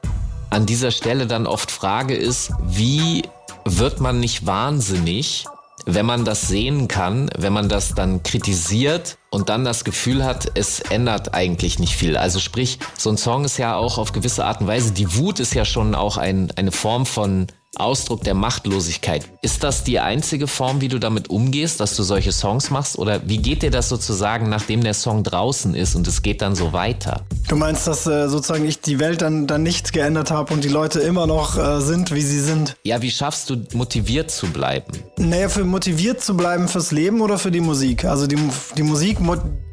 [0.51, 3.23] an dieser Stelle dann oft frage, ist, wie
[3.65, 5.47] wird man nicht wahnsinnig,
[5.87, 10.53] wenn man das sehen kann, wenn man das dann kritisiert und dann das Gefühl hat,
[10.55, 12.17] es ändert eigentlich nicht viel.
[12.17, 15.41] Also sprich, so ein Song ist ja auch auf gewisse Art und Weise, die Wut
[15.41, 19.29] ist ja schon auch ein, eine Form von Ausdruck der Machtlosigkeit.
[19.43, 22.99] Ist das die einzige Form, wie du damit umgehst, dass du solche Songs machst?
[22.99, 26.55] Oder wie geht dir das sozusagen, nachdem der Song draußen ist und es geht dann
[26.55, 27.25] so weiter?
[27.49, 30.69] Du meinst, dass äh, sozusagen ich die Welt dann, dann nicht geändert habe und die
[30.69, 32.77] Leute immer noch äh, sind, wie sie sind?
[32.85, 34.93] Ja, wie schaffst du motiviert zu bleiben?
[35.19, 38.05] Naja, für motiviert zu bleiben fürs Leben oder für die Musik?
[38.05, 38.39] Also die,
[38.77, 39.19] die Musik,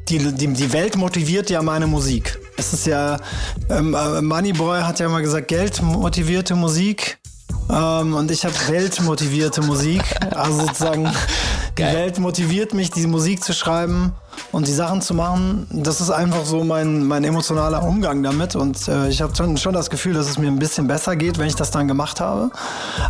[0.08, 2.38] die, die, die Welt motiviert ja meine Musik.
[2.56, 3.18] Es ist ja,
[3.70, 7.18] ähm, äh, Moneyboy hat ja mal gesagt, Geld motivierte Musik
[7.70, 10.02] ähm, und ich habe weltmotivierte Musik.
[10.34, 11.10] Also sozusagen,
[11.78, 14.12] die Welt motiviert mich, die Musik zu schreiben
[14.50, 15.66] und die Sachen zu machen.
[15.70, 18.56] Das ist einfach so mein, mein emotionaler Umgang damit.
[18.56, 21.38] Und äh, ich habe schon, schon das Gefühl, dass es mir ein bisschen besser geht,
[21.38, 22.50] wenn ich das dann gemacht habe.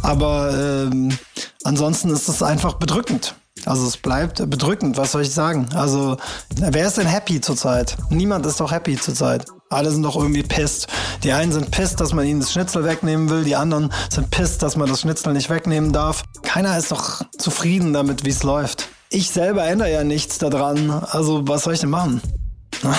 [0.02, 1.16] Aber ähm,
[1.64, 3.34] ansonsten ist es einfach bedrückend.
[3.66, 5.68] Also es bleibt bedrückend, was soll ich sagen?
[5.74, 6.16] Also
[6.56, 7.96] wer ist denn happy zurzeit?
[8.10, 9.44] Niemand ist doch happy zurzeit.
[9.72, 10.86] Alle sind doch irgendwie pisst.
[11.24, 14.62] Die einen sind pisst, dass man ihnen das Schnitzel wegnehmen will, die anderen sind pisst,
[14.62, 16.22] dass man das Schnitzel nicht wegnehmen darf.
[16.42, 18.88] Keiner ist doch zufrieden damit, wie es läuft.
[19.10, 20.90] Ich selber ändere ja nichts daran.
[20.90, 22.20] Also was soll ich denn machen?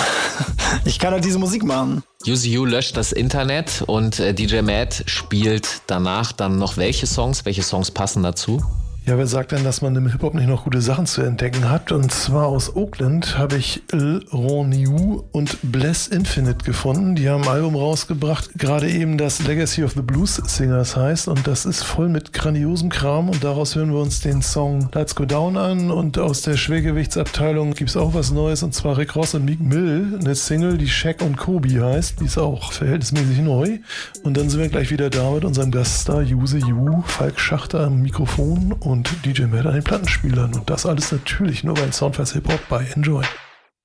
[0.86, 2.04] Ich kann halt diese Musik machen.
[2.26, 7.46] You löscht das Internet und äh, DJ Matt spielt danach dann noch welche Songs?
[7.46, 8.62] Welche Songs passen dazu?
[9.06, 11.92] Ja, wer sagt denn, dass man im Hip-Hop nicht noch gute Sachen zu entdecken hat?
[11.92, 17.14] Und zwar aus Oakland habe ich Il Roniu und Bless Infinite gefunden.
[17.14, 21.28] Die haben ein Album rausgebracht, gerade eben das Legacy of the Blues Singers heißt.
[21.28, 23.28] Und das ist voll mit grandiosem Kram.
[23.28, 25.92] Und daraus hören wir uns den Song Let's Go Down an.
[25.92, 28.64] Und aus der Schwergewichtsabteilung gibt es auch was Neues.
[28.64, 32.22] Und zwar Rick Ross und Meek Mill, eine Single, die Shaq und Kobe heißt.
[32.22, 33.80] Die ist auch verhältnismäßig neu.
[34.24, 38.02] Und dann sind wir gleich wieder da mit unserem Gaststar Use You, Falk Schachter am
[38.02, 38.72] Mikrofon.
[38.72, 40.54] Und und DJ Matt an den Plattenspielern.
[40.54, 43.26] Und das alles natürlich nur bei Soundfest Hip Hop bei Enjoy.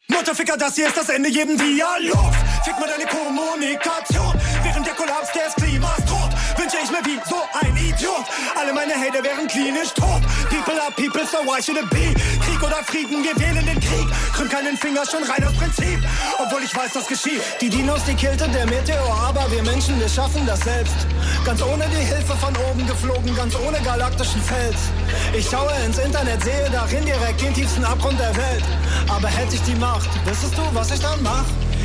[0.09, 2.33] Mutterficker, das hier ist das Ende jeden Dialog.
[2.65, 4.35] Fick mal deine Kommunikation.
[4.63, 6.28] Während der Kollaps des Klimas droht,
[6.59, 8.27] wünsche ich mir wie so ein Idiot.
[8.59, 10.23] Alle meine Hater wären klinisch tot.
[10.51, 12.13] People are people, so why should it be?
[12.45, 14.09] Krieg oder Frieden, wir wählen den Krieg.
[14.35, 16.01] Krümmt keinen Finger, schon rein aus Prinzip.
[16.39, 17.41] Obwohl ich weiß, was geschieht.
[17.61, 20.97] Die Dinos, die killte der Meteor, aber wir Menschen, wir schaffen das selbst.
[21.45, 24.91] Ganz ohne die Hilfe von oben geflogen, ganz ohne galaktischen Fels.
[25.33, 28.65] Ich schaue ins Internet, sehe darin direkt den tiefsten Abgrund der Welt.
[29.09, 31.45] Aber hätte ich die Macht, wüsstest du, was ich dann mach?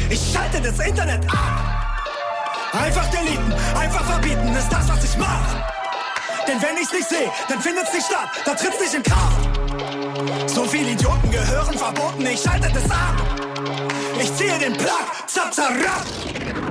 [0.10, 1.93] Ich schalte das Internet ab.
[2.74, 5.46] Einfach deleten, einfach verbieten, ist das, was ich mach.
[6.48, 10.50] Denn wenn ich's nicht sehe, dann findet's nicht statt, da tritt's nicht in Kraft.
[10.50, 13.16] So viele Idioten gehören verboten, ich schalte das ab.
[14.20, 15.54] Ich ziehe den Plug, zap.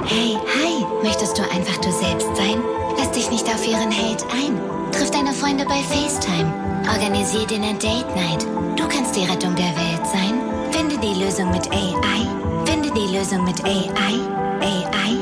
[0.07, 2.61] Hey, hi, möchtest du einfach du selbst sein?
[2.99, 4.61] Lass dich nicht auf ihren Hate ein.
[4.91, 6.53] Triff deine Freunde bei FaceTime.
[6.93, 8.45] Organisier dir eine Date Night.
[8.77, 10.43] Du kannst die Rettung der Welt sein.
[10.73, 12.27] Finde die Lösung mit AI.
[12.67, 14.19] Finde die Lösung mit AI.
[14.61, 15.22] AI.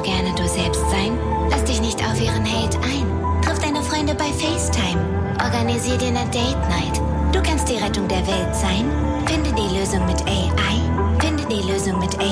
[0.00, 1.18] Du gerne du selbst sein?
[1.50, 3.42] Lass dich nicht auf ihren Hate ein.
[3.42, 4.98] Triff deine Freunde bei FaceTime.
[5.44, 6.98] Organisier dir eine Date Night.
[7.32, 8.90] Du kannst die Rettung der Welt sein.
[9.26, 11.20] Finde die Lösung mit AI.
[11.20, 12.30] Finde die Lösung mit AI.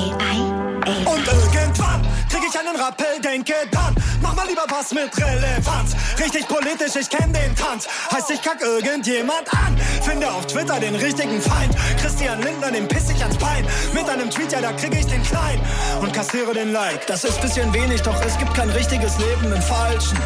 [0.83, 1.05] AI.
[1.05, 3.95] Und irgendwann krieg ich einen Rappel, denke dann,
[4.39, 5.95] mal lieber was mit Relevanz.
[6.17, 7.87] Richtig politisch, ich kenn den Tanz.
[8.11, 9.77] Heißt, ich kack irgendjemand an.
[10.01, 11.75] Finde auf Twitter den richtigen Feind.
[12.01, 13.65] Christian Lindner, den piss ich ans Bein.
[13.93, 15.59] Mit einem Tweet, ja, da krieg ich den Klein.
[15.99, 17.05] Und kassiere den Like.
[17.07, 20.17] Das ist bisschen wenig, doch es gibt kein richtiges Leben im Falschen.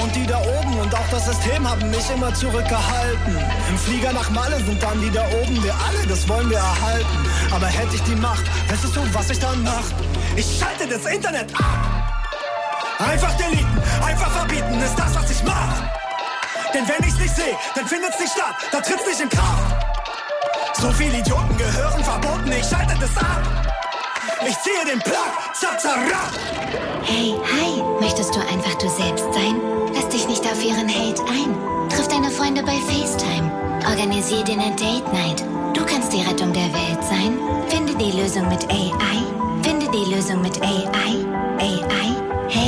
[0.00, 3.36] Und die da oben und auch das System haben mich immer zurückgehalten.
[3.70, 7.18] Im Flieger nach Malle sind dann die da oben, wir alle, das wollen wir erhalten.
[7.50, 9.84] Aber hätte ich die Macht, wüsstest du, was ich dann mach?
[10.36, 12.15] Ich schalte das Internet ab.
[12.98, 15.82] Einfach deleten, einfach verbieten, ist das, was ich mach.
[16.72, 19.76] Denn wenn ich's nicht sehe, dann findet's nicht statt, da tritt's nicht in Kraft.
[20.80, 23.42] So viele Idioten gehören verboten, ich schalte das ab.
[24.48, 26.32] Ich ziehe den Plug, zap, zarab.
[27.04, 29.60] Hey, hi, möchtest du einfach du selbst sein?
[29.94, 31.88] Lass dich nicht auf ihren Hate ein.
[31.90, 33.50] Triff deine Freunde bei FaceTime.
[33.88, 35.44] Organisier dir eine Date Night.
[35.74, 37.38] Du kannst die Rettung der Welt sein.
[37.68, 39.18] Finde die Lösung mit AI.
[39.62, 41.24] Finde die Lösung mit AI.
[41.58, 42.26] AI.
[42.48, 42.65] Hey,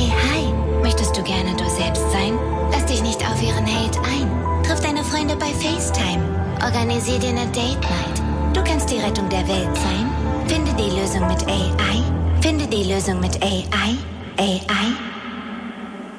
[0.89, 2.39] möchtest du gerne du selbst sein?
[2.73, 4.63] Lass dich nicht auf ihren Hate ein.
[4.65, 6.25] Triff deine Freunde bei FaceTime.
[6.65, 8.19] Organisier dir eine Date Night.
[8.55, 10.07] Du kannst die Rettung der Welt sein.
[10.47, 11.97] Finde die Lösung mit AI.
[12.41, 13.99] Finde die Lösung mit AI.
[14.39, 14.87] AI.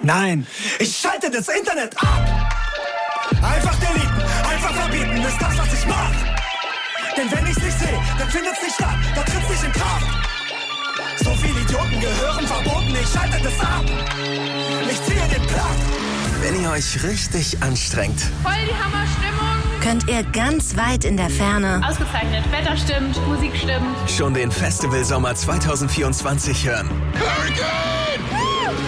[0.04, 0.46] Nein,
[0.78, 2.24] ich schalte das Internet ab.
[3.42, 6.12] Einfach deleten, einfach verbieten, ist das, was ich mach.
[7.18, 10.39] Denn wenn ich's nicht sehe, dann findet's nicht statt, da tritt's nicht in Kraft.
[11.24, 13.84] So viele Idioten gehören verboten, ich schalte das ab.
[14.90, 15.76] Ich ziehe den Plug.
[16.42, 19.82] Wenn ihr euch richtig anstrengt, Voll die Hammerstimmung.
[19.82, 22.44] Könnt ihr ganz weit in der Ferne Ausgezeichnet.
[22.52, 24.10] Wetter stimmt, Musik stimmt.
[24.10, 26.90] schon den Festival Sommer 2024 hören.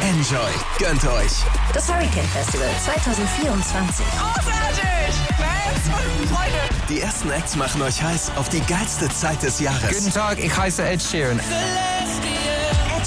[0.01, 1.31] Enjoy, gönnt euch.
[1.73, 4.05] das Hurricane Festival 2024.
[4.17, 5.15] Großartig!
[5.37, 6.57] Fans und Freunde.
[6.89, 9.97] Die ersten Acts machen euch heiß auf die geilste Zeit des Jahres.
[9.97, 11.39] Guten Tag, ich heiße Ed Sheeran.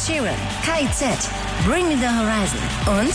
[0.07, 1.29] Sheeran, KIZ,
[1.65, 3.13] Bring Me the Horizon und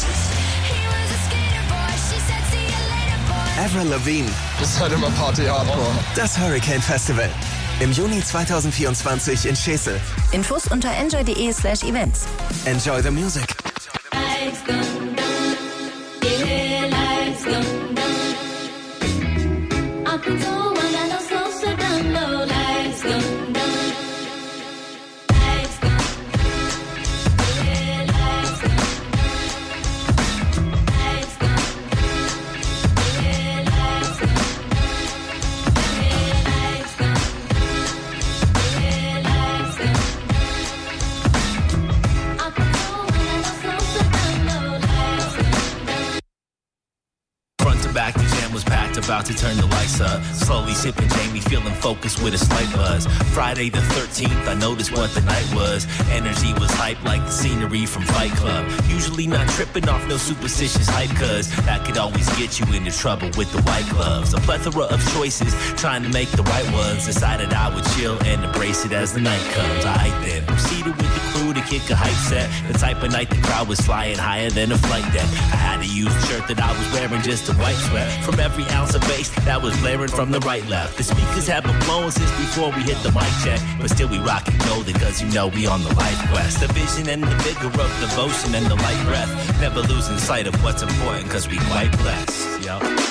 [3.63, 5.87] Avril Lavigne, Das ist halt immer Party Hardcore.
[6.15, 7.29] das Hurricane Festival.
[7.79, 9.99] Im Juni 2024 in Schesel.
[10.31, 12.25] Infos unter enjoy.de slash events.
[12.65, 13.58] Enjoy the music.
[49.29, 50.23] To turn the lights up.
[50.33, 51.08] Slowly sipping
[51.41, 53.07] Feeling focused with a slight buzz.
[53.33, 55.87] Friday the 13th, I noticed what the night was.
[56.11, 58.69] Energy was hype like the scenery from Fight Club.
[58.87, 63.29] Usually not tripping off no superstitious hype, cuz that could always get you into trouble
[63.37, 64.33] with the white gloves.
[64.33, 67.05] A plethora of choices, trying to make the right ones.
[67.05, 69.85] Decided I would chill and embrace it as the night comes.
[69.85, 72.49] I then proceeded with the crew to kick a hype set.
[72.71, 75.29] The type of night the crowd was flying higher than a flight deck.
[75.53, 78.65] I had to use shirt that I was wearing just to wipe sweat from every
[78.75, 80.97] ounce of bass that was blaring from the right left.
[80.97, 84.17] The speakers have been blowing since before we hit the mic check, but still we
[84.19, 86.59] rockin' golden cause you know we on the life quest.
[86.59, 90.55] The vision and the vigor of devotion and the light breath, never losing sight of
[90.63, 92.65] what's important cause we quite blessed.
[92.65, 93.08] Yo.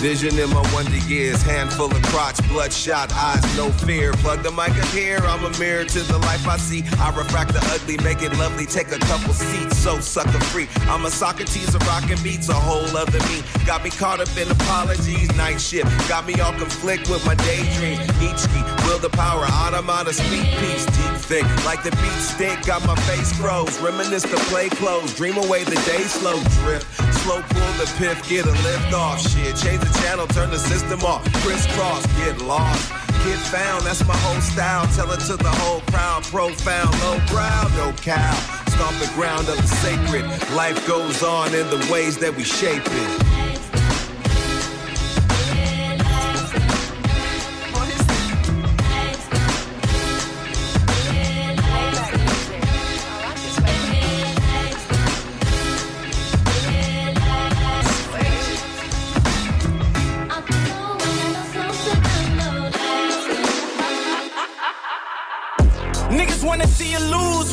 [0.00, 4.12] Vision in my wonder years, handful of crotch, bloodshot eyes, no fear.
[4.12, 6.84] Plug the mic up here, I'm a mirror to the life I see.
[6.98, 10.68] I refract the ugly, make it lovely, take a couple seats, so sucker free.
[10.82, 13.42] I'm a Socrates of rockin' beats, a whole other me.
[13.64, 15.90] Got me caught up in apologies, night shift.
[16.08, 18.06] Got me all conflict with my daydreams.
[18.36, 21.64] Ski, will the power, automata, speak piece, deep thick.
[21.64, 23.78] Like the beat stick, got my face froze.
[23.80, 26.86] Reminisce the play close, dream away the day slow drift.
[27.24, 29.20] Slow pull the piff, get a lift off.
[29.20, 31.22] Shit, change the channel, turn the system off.
[31.42, 32.90] Crisscross, get lost.
[33.24, 34.86] Get found, that's my whole style.
[34.94, 36.22] Tell it to the whole crowd.
[36.24, 38.34] Profound, low brow, no cow.
[38.68, 40.24] Stomp the ground of the sacred.
[40.54, 43.55] Life goes on in the ways that we shape it.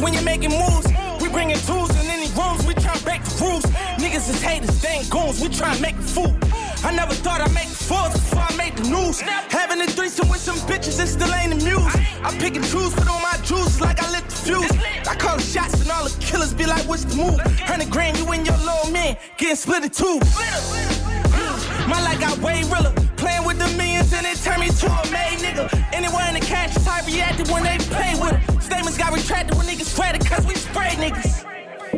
[0.04, 0.88] When you're making moves.
[1.22, 3.64] We bringing tools in any rooms, we try to break the rules.
[3.98, 6.36] Niggas is haters, they ain't goons, we to make a fool.
[6.84, 9.22] I never thought I'd make fours before I made the news.
[9.22, 11.96] Having a threesome with some bitches and still ain't amused.
[12.22, 14.72] I pick and choose, put on my juice like I lit the fuse.
[15.08, 17.40] I call the shots and all the killers be like, what's the move?
[17.62, 20.20] Hundred grand, you and your little man getting split in two.
[21.88, 22.94] My life got way realer.
[23.24, 25.72] Playing with the millions and it turned me to a made nigga.
[25.94, 28.62] Anywhere in the cash type reacted when they play with it.
[28.62, 31.46] Statements got retracted when niggas sweated cause we spray niggas.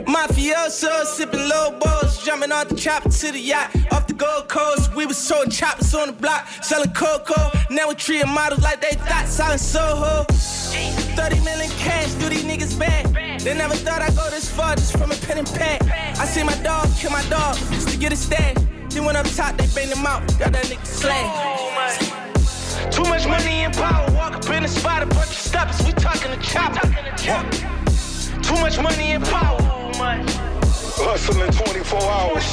[0.05, 3.75] Mafioso, sipping low balls, jumping off the chopper to the yacht.
[3.91, 7.49] Off the Gold Coast, we was sold choppers on the block, selling cocoa.
[7.71, 10.25] Now we treating models like they thought, selling Soho.
[10.29, 13.39] 30 million cash, do these niggas bad.
[13.39, 15.81] They never thought I'd go this far just from a pen and pad.
[16.19, 18.57] I see my dog kill my dog just to get a stash.
[18.95, 22.13] Then went up top, they banged him out, got that nigga slashed.
[22.95, 25.91] Too much money and power, walk up in the spot, a bunch of stoppers, we
[25.91, 26.87] talking to chopper.
[28.41, 29.59] Too much money and power.
[30.95, 32.45] Hustling 24 hours.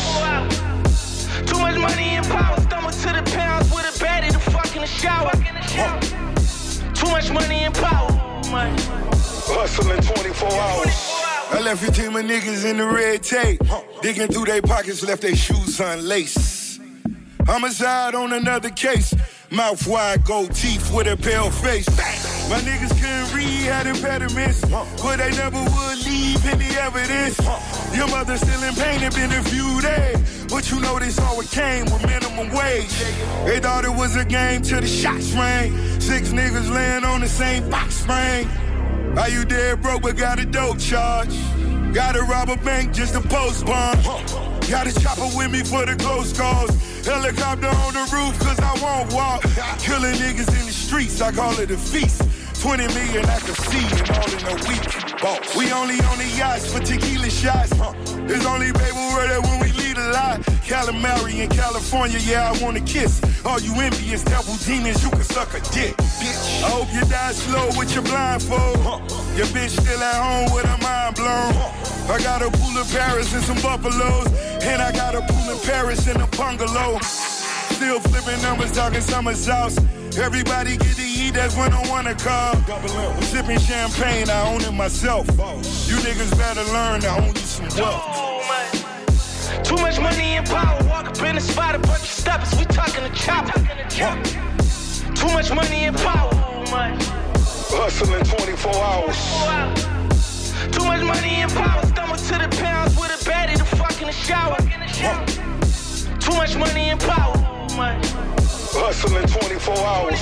[1.46, 4.80] Too much money and power, stumble to the pounds with a baddie to fuck in
[4.82, 5.30] the shower.
[6.92, 8.10] Too much money and power.
[9.46, 11.21] Hustling 24 hours.
[11.52, 13.60] I left your team of niggas in the red tape.
[14.00, 16.80] Digging through their pockets, left their shoes unlaced.
[17.46, 19.14] Homicide on another case.
[19.50, 21.86] Mouth wide, gold teeth with a pale face.
[22.48, 24.64] My niggas couldn't read, had impediments.
[24.64, 27.38] But they never would leave any evidence.
[27.94, 30.46] Your mother still in pain, it been a few days.
[30.48, 32.98] But you know this always came with minimum wage.
[33.44, 35.70] They thought it was a game till the shots rang.
[36.00, 38.48] Six niggas laying on the same box spring.
[39.18, 41.34] Are you dead broke but got a dope charge?
[41.92, 44.02] Gotta rob a bank just to post bond.
[44.70, 46.70] Got a chopper with me for the close calls.
[47.04, 49.42] Helicopter on the roof cause I won't walk.
[49.80, 52.22] Killing niggas in the streets, I call it a feast.
[52.62, 55.20] 20 million I can see and all in a week.
[55.20, 55.56] Boss.
[55.56, 57.70] We only on the yachts for tequila shots.
[58.26, 60.40] There's only baby word that when we a lot.
[60.64, 63.20] Calamari in California, yeah, I wanna kiss.
[63.44, 65.96] All you envious devil demons, you can suck a dick.
[65.96, 66.62] Bitch.
[66.62, 68.76] I hope you die slow with your blindfold.
[69.36, 71.52] Your bitch still at home with her mind blown.
[72.08, 74.28] I got a pool in Paris and some buffaloes.
[74.62, 76.98] And I got a pool in Paris and a bungalow.
[77.00, 79.76] Still flipping numbers, talking summer sauce.
[80.18, 82.54] Everybody get to eat, that's when I wanna call.
[82.68, 85.26] I'm sipping champagne, I own it myself.
[85.88, 88.81] You niggas better learn to own you some wealth.
[89.72, 92.66] Too much money and power, walk up in the spot, a bunch of stoppers, we
[92.66, 93.58] talking to chopper.
[95.14, 96.30] Too much money and power.
[97.72, 99.16] Hustling 24 hours.
[100.76, 104.08] Too much money and power, stumble to the pounds with a baddie to fuck in
[104.08, 104.58] the shower.
[106.20, 107.38] Too much money and power.
[108.76, 110.20] Hustling 24 hours.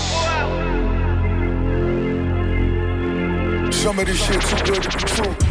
[3.74, 5.49] Some of this shit too good to be true.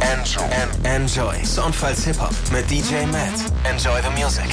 [0.00, 0.44] Enjoy.
[0.84, 1.44] Enjoy.
[1.44, 3.32] Soundfiles Hip-Hop mit DJ Matt.
[3.64, 4.44] Enjoy the music.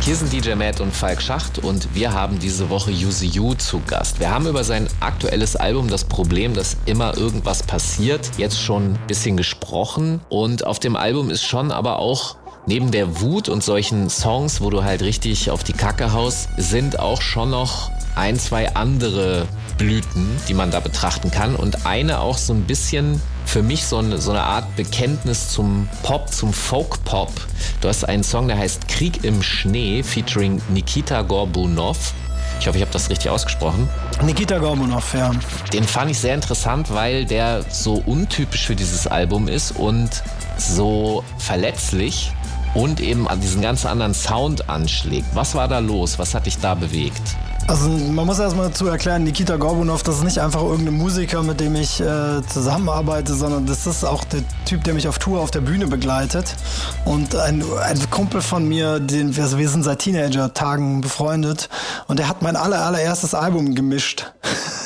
[0.00, 3.80] Hier sind DJ Matt und Falk Schacht und wir haben diese Woche Yuzi Yu zu
[3.86, 4.20] Gast.
[4.20, 8.98] Wir haben über sein aktuelles Album Das Problem, dass immer irgendwas passiert, jetzt schon ein
[9.06, 10.20] bisschen gesprochen.
[10.28, 14.68] Und auf dem Album ist schon aber auch neben der Wut und solchen Songs, wo
[14.68, 19.46] du halt richtig auf die Kacke haust, sind auch schon noch ein, zwei andere
[19.78, 21.56] Blüten, die man da betrachten kann.
[21.56, 25.88] Und eine auch so ein bisschen für mich so eine, so eine Art Bekenntnis zum
[26.02, 27.32] Pop, zum Folk-Pop.
[27.80, 32.14] Du hast einen Song, der heißt Krieg im Schnee, featuring Nikita Gorbunov.
[32.60, 33.88] Ich hoffe, ich habe das richtig ausgesprochen.
[34.22, 35.32] Nikita Gorbunov, ja.
[35.72, 40.22] Den fand ich sehr interessant, weil der so untypisch für dieses Album ist und
[40.58, 42.30] so verletzlich.
[42.74, 45.26] und eben an diesen ganz anderen Sound anschlägt.
[45.34, 46.18] Was war da los?
[46.18, 47.22] Was hat dich da bewegt?
[47.68, 51.60] Also man muss erstmal zu erklären, Nikita Gorbunov, das ist nicht einfach irgendein Musiker, mit
[51.60, 55.50] dem ich äh, zusammenarbeite, sondern das ist auch der Typ, der mich auf Tour auf
[55.50, 56.56] der Bühne begleitet.
[57.04, 61.68] Und ein, ein Kumpel von mir, den wir, wir sind seit Teenager-Tagen befreundet
[62.08, 64.32] und der hat mein aller, allererstes Album gemischt.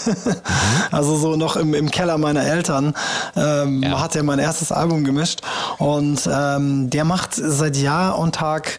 [0.90, 2.94] also so noch im, im Keller meiner Eltern
[3.34, 4.00] ähm, ja.
[4.00, 5.40] hat er mein erstes Album gemischt
[5.78, 8.78] und ähm, der macht seit Jahr und Tag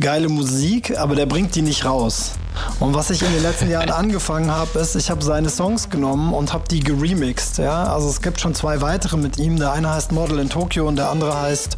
[0.00, 2.32] geile Musik, aber der bringt die nicht raus.
[2.78, 6.32] Und was ich in den letzten Jahren angefangen habe, ist, ich habe seine Songs genommen
[6.32, 7.58] und habe die geremixed.
[7.58, 7.84] Ja?
[7.84, 9.58] Also es gibt schon zwei weitere mit ihm.
[9.58, 11.76] Der eine heißt Model in Tokyo und der andere heißt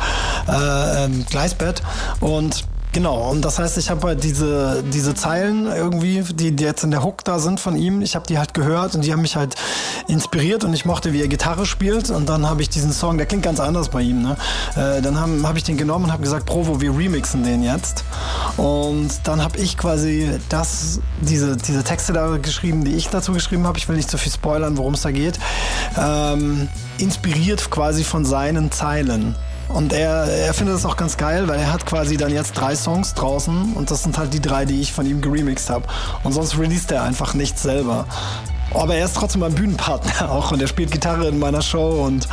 [0.48, 1.82] äh, ähm, Gleisbett.
[2.20, 6.84] Und Genau, und das heißt, ich habe halt diese, diese Zeilen irgendwie, die, die jetzt
[6.84, 9.22] in der Hook da sind von ihm, ich habe die halt gehört und die haben
[9.22, 9.54] mich halt
[10.08, 13.26] inspiriert und ich mochte, wie er Gitarre spielt und dann habe ich diesen Song, der
[13.26, 14.36] klingt ganz anders bei ihm, ne?
[14.76, 18.04] Äh, dann habe hab ich den genommen und habe gesagt, Provo, wir remixen den jetzt.
[18.58, 23.66] Und dann habe ich quasi das, diese, diese Texte da geschrieben, die ich dazu geschrieben
[23.66, 25.38] habe, ich will nicht zu viel spoilern, worum es da geht,
[25.96, 26.68] ähm,
[26.98, 29.34] inspiriert quasi von seinen Zeilen.
[29.74, 32.76] Und er, er findet es auch ganz geil, weil er hat quasi dann jetzt drei
[32.76, 35.86] Songs draußen und das sind halt die drei, die ich von ihm geremixed habe.
[36.24, 38.06] Und sonst released er einfach nichts selber.
[38.74, 42.28] Aber er ist trotzdem mein Bühnenpartner auch und er spielt Gitarre in meiner Show und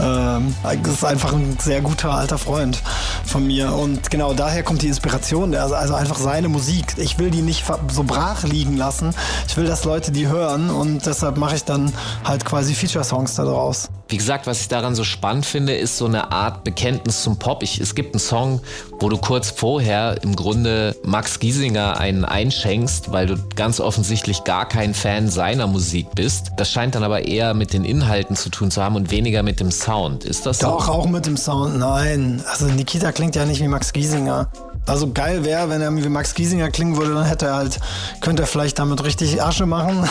[0.00, 2.80] ähm, ist einfach ein sehr guter alter Freund
[3.24, 3.72] von mir.
[3.72, 6.94] Und genau daher kommt die Inspiration, also, also einfach seine Musik.
[6.96, 9.14] Ich will die nicht so brach liegen lassen.
[9.48, 11.92] Ich will, dass Leute die hören und deshalb mache ich dann
[12.24, 13.88] halt quasi Feature-Songs daraus.
[14.12, 17.62] Wie gesagt, was ich daran so spannend finde, ist so eine Art Bekenntnis zum Pop.
[17.62, 18.60] Ich, es gibt einen Song,
[19.00, 24.68] wo du kurz vorher im Grunde Max Giesinger einen einschenkst, weil du ganz offensichtlich gar
[24.68, 26.50] kein Fan seiner Musik bist.
[26.58, 29.60] Das scheint dann aber eher mit den Inhalten zu tun zu haben und weniger mit
[29.60, 30.26] dem Sound.
[30.26, 30.66] Ist das so?
[30.66, 31.78] Doch, auch mit dem Sound.
[31.78, 32.44] Nein.
[32.50, 34.50] Also Nikita klingt ja nicht wie Max Giesinger.
[34.84, 37.78] Also geil wäre, wenn er wie Max Giesinger klingen würde, dann hätte er halt,
[38.20, 40.08] könnte er vielleicht damit richtig Asche machen.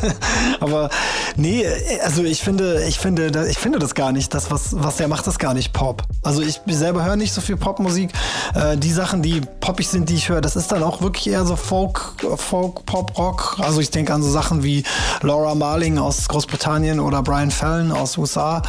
[0.60, 0.88] Aber
[1.36, 1.66] nee,
[2.02, 4.32] also ich finde, ich finde, ich finde das gar nicht.
[4.32, 6.02] Das, was, was er macht, ist gar nicht Pop.
[6.22, 8.10] Also ich selber höre nicht so viel Popmusik.
[8.54, 11.44] Äh, die Sachen, die poppig sind, die ich höre, das ist dann auch wirklich eher
[11.44, 13.58] so Folk, Folk, Pop, Rock.
[13.60, 14.82] Also ich denke an so Sachen wie
[15.20, 18.62] Laura Marling aus Großbritannien oder Brian Fallon aus USA.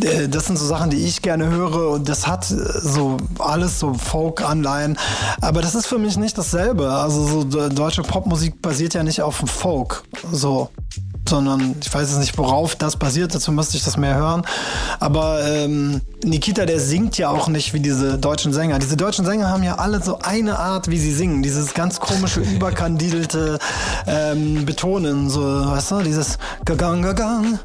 [0.00, 3.94] Äh, das sind so Sachen, die ich gerne höre und das hat so alles so
[4.74, 4.96] Folk-Anleihen.
[5.40, 6.90] Aber das ist für mich nicht dasselbe.
[6.90, 10.04] Also so deutsche Popmusik basiert ja nicht auf dem Folk.
[10.32, 10.70] So
[11.28, 14.42] sondern ich weiß jetzt nicht, worauf das basiert, dazu müsste ich das mehr hören.
[15.00, 18.78] Aber ähm, Nikita, der singt ja auch nicht wie diese deutschen Sänger.
[18.78, 21.42] Diese deutschen Sänger haben ja alle so eine Art, wie sie singen.
[21.42, 23.58] Dieses ganz komische, überkandidelte
[24.06, 27.58] ähm, Betonen, so, weißt du, dieses Gagang, Gagang,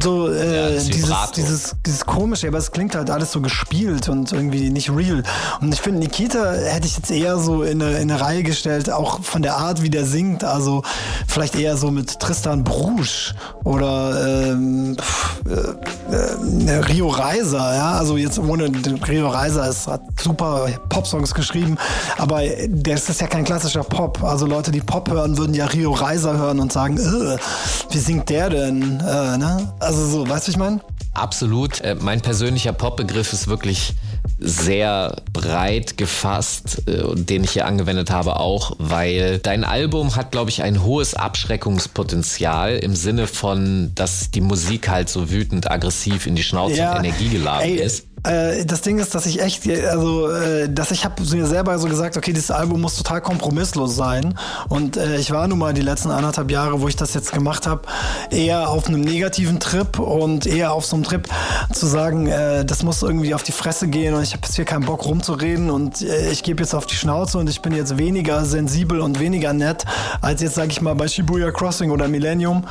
[0.00, 4.32] so, äh, ja, dieses, dieses, dieses komische, aber es klingt halt alles so gespielt und
[4.34, 5.22] irgendwie nicht real.
[5.60, 8.90] Und ich finde, Nikita hätte ich jetzt eher so in eine, in eine Reihe gestellt,
[8.90, 10.44] auch von der Art, wie der singt.
[10.44, 10.82] Also
[11.26, 14.96] vielleicht eher so mit Tristan Brusch oder ähm,
[15.48, 18.70] äh, äh, Rio Reiser, ja, also jetzt ohne
[19.08, 21.76] Rio Reiser ist, hat super Pop-Songs geschrieben,
[22.18, 24.22] aber das ist ja kein klassischer Pop.
[24.22, 27.38] Also Leute, die Pop hören, würden ja Rio Reiser hören und sagen, äh,
[27.90, 29.00] wie singt der denn?
[29.00, 29.72] Äh, ne?
[29.80, 30.80] Also so, weißt du, ich meine?
[31.14, 31.80] Absolut.
[31.80, 33.94] Äh, mein persönlicher Pop-Begriff ist wirklich
[34.44, 40.32] sehr breit gefasst äh, und den ich hier angewendet habe auch, weil dein Album hat,
[40.32, 46.26] glaube ich, ein hohes Abschreckungspotenzial im Sinne von, dass die Musik halt so wütend, aggressiv
[46.26, 48.06] in die Schnauze ja, und energiegeladen ey, ist.
[48.24, 51.88] Äh, das Ding ist, dass ich echt, also, äh, dass ich habe mir selber so
[51.88, 54.38] gesagt, okay, dieses Album muss total kompromisslos sein.
[54.68, 57.66] Und äh, ich war nun mal die letzten anderthalb Jahre, wo ich das jetzt gemacht
[57.66, 57.82] habe,
[58.30, 61.28] eher auf einem negativen Trip und eher auf so einem Trip
[61.72, 64.64] zu sagen, äh, das muss irgendwie auf die Fresse gehen und ich habe jetzt hier
[64.64, 67.98] keinen Bock rumzureden und äh, ich gebe jetzt auf die Schnauze und ich bin jetzt
[67.98, 69.84] weniger sensibel und weniger nett
[70.20, 72.64] als jetzt, sage ich mal, bei Shibuya Crossing oder Millennium.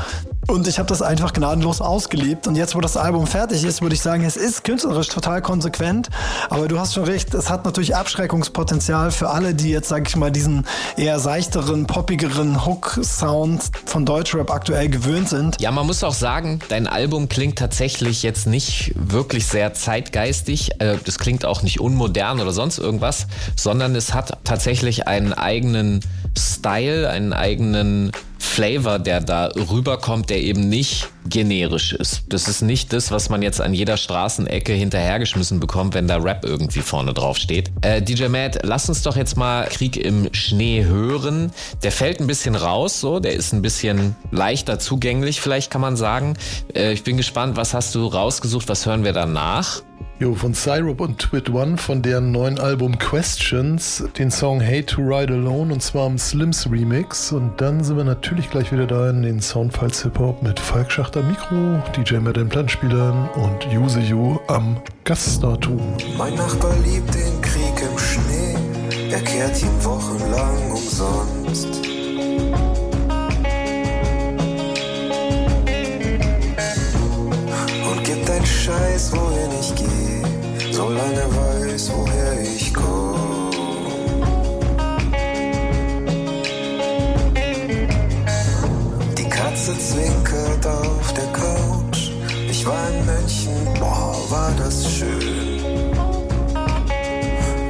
[0.48, 2.48] Und ich habe das einfach gnadenlos ausgelebt.
[2.48, 6.10] Und jetzt, wo das Album fertig ist, würde ich sagen, es ist künstlerisch total konsequent.
[6.50, 10.16] Aber du hast schon recht, es hat natürlich Abschreckungspotenzial für alle, die jetzt, sag ich
[10.16, 10.66] mal, diesen
[10.98, 15.62] eher seichteren, poppigeren Hook-Sound von Deutschrap aktuell gewöhnt sind.
[15.62, 20.82] Ja, man muss auch sagen, dein Album klingt tatsächlich jetzt nicht wirklich sehr zeitgeistig.
[20.82, 26.00] Äh, das klingt auch nicht unmodern oder sonst irgendwas, sondern es hat tatsächlich einen eigenen
[26.38, 28.12] Style, einen eigenen
[28.44, 32.24] Flavor, der da rüberkommt, der eben nicht generisch ist.
[32.30, 36.44] Das ist nicht das, was man jetzt an jeder Straßenecke hinterhergeschmissen bekommt, wenn da Rap
[36.46, 37.72] irgendwie vorne drauf steht.
[37.82, 41.52] Äh, DJ Matt, lass uns doch jetzt mal Krieg im Schnee hören.
[41.82, 45.96] Der fällt ein bisschen raus, so, der ist ein bisschen leichter zugänglich, vielleicht kann man
[45.96, 46.36] sagen.
[46.76, 49.82] Äh, ich bin gespannt, was hast du rausgesucht, was hören wir danach?
[50.20, 55.02] Jo, von Syrup und Twit One von deren neuen Album Questions, den Song Hate to
[55.02, 57.32] Ride Alone und zwar im Slims Remix.
[57.32, 60.92] Und dann sind wir natürlich gleich wieder da in den Soundfiles Hip Hop mit Falk
[60.92, 65.82] Schachter Mikro, DJ Matt den Planspielern und Use You am Gastartum.
[66.16, 71.82] Mein Nachbar liebt den Krieg im Schnee, er kehrt ihn wochenlang umsonst.
[78.64, 83.50] Scheiß, wohin ich gehe, solange weiß, woher ich komme.
[89.18, 92.12] Die Katze zwinkert auf der Couch.
[92.50, 93.52] Ich war in München,
[93.82, 95.60] boah, war das schön.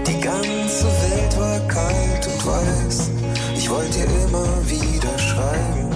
[0.05, 3.09] Die ganze Welt war kalt und weiß.
[3.57, 5.89] Ich wollte ihr immer wieder schreiben,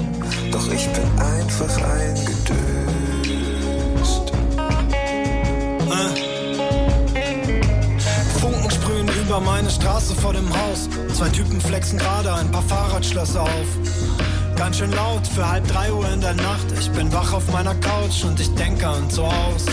[0.52, 1.82] doch ich bin einfach
[5.92, 6.38] eingedöst.
[8.40, 10.90] Funken sprühen über meine Straße vor dem Haus.
[11.14, 13.68] Zwei Typen flexen gerade ein paar Fahrradschlösser auf.
[14.56, 16.66] Ganz schön laut für halb drei Uhr in der Nacht.
[16.80, 19.66] Ich bin wach auf meiner Couch und ich denke an so aus.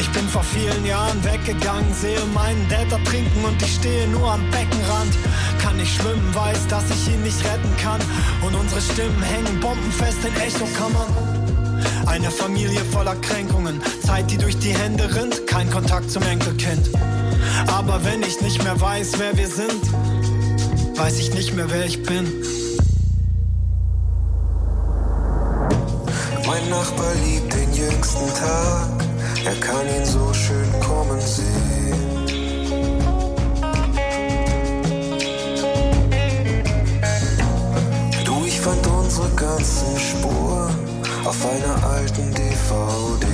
[0.00, 4.42] Ich bin vor vielen Jahren weggegangen, sehe meinen Dad trinken und ich stehe nur am
[4.50, 5.14] Beckenrand.
[5.62, 8.00] Kann nicht schwimmen, weiß, dass ich ihn nicht retten kann.
[8.42, 11.23] Und unsere Stimmen hängen bombenfest in Echokammern.
[12.14, 16.88] Eine Familie voller Kränkungen, Zeit, die durch die Hände rinnt, kein Kontakt zum Enkelkind.
[17.66, 19.82] Aber wenn ich nicht mehr weiß, wer wir sind,
[20.96, 22.32] weiß ich nicht mehr, wer ich bin.
[26.46, 28.90] Mein Nachbar liebt den jüngsten Tag,
[29.44, 32.26] er kann ihn so schön kommen sehen.
[38.24, 40.93] Du, ich fand unsere ganzen Spuren
[41.24, 43.26] auf einer alten DVD.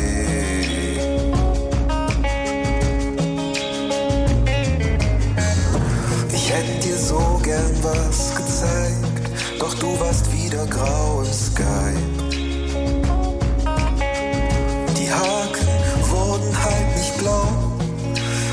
[6.32, 12.20] Ich hätte dir so gern was gezeigt, doch du warst wieder grau im Skype.
[14.96, 15.68] Die Haken
[16.10, 17.48] wurden halt nicht blau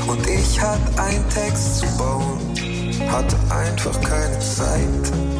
[0.08, 2.38] und ich hatte einen Text zu bauen,
[3.10, 5.37] hatte einfach keine Zeit.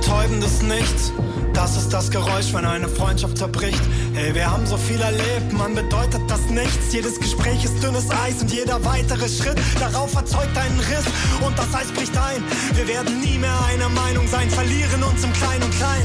[0.00, 1.12] Ohrenbetäubendes Nichts.
[1.52, 3.82] Das ist das Geräusch, wenn eine Freundschaft zerbricht.
[4.14, 6.92] Hey, wir haben so viel erlebt, man bedeutet das nichts.
[6.92, 11.04] Jedes Gespräch ist dünnes Eis und jeder weitere Schritt darauf erzeugt einen Riss
[11.44, 12.42] und das Eis bricht ein.
[12.74, 16.02] Wir werden nie mehr einer Meinung sein, verlieren uns im Klein und Klein.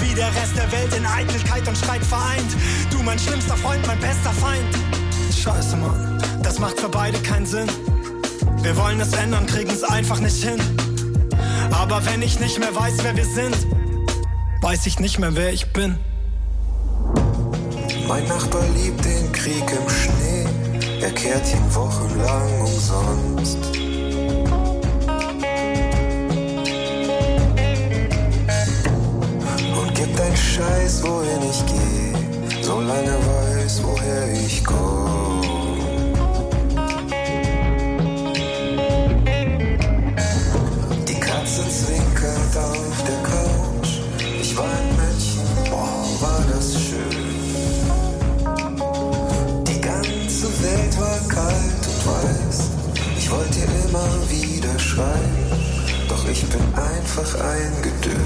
[0.00, 2.56] Wie der Rest der Welt in Eitelkeit und Streit vereint.
[2.90, 4.76] Du mein schlimmster Freund, mein bester Feind.
[5.34, 7.68] Scheiße, Mann, das macht für beide keinen Sinn.
[8.62, 10.60] Wir wollen es ändern, kriegen es einfach nicht hin.
[11.90, 13.56] Aber wenn ich nicht mehr weiß, wer wir sind,
[14.60, 15.96] weiß ich nicht mehr, wer ich bin.
[18.06, 20.44] Mein Nachbar liebt den Krieg im Schnee,
[21.00, 23.56] er kehrt ihn wochenlang umsonst.
[29.80, 35.07] Und gibt ein Scheiß, wohin ich gehe, solange weiß, woher ich komme.
[56.30, 58.18] Ich bin einfach eingedöst.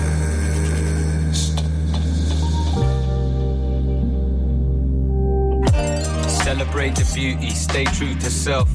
[6.44, 8.68] Celebrate the beauty, stay true to self.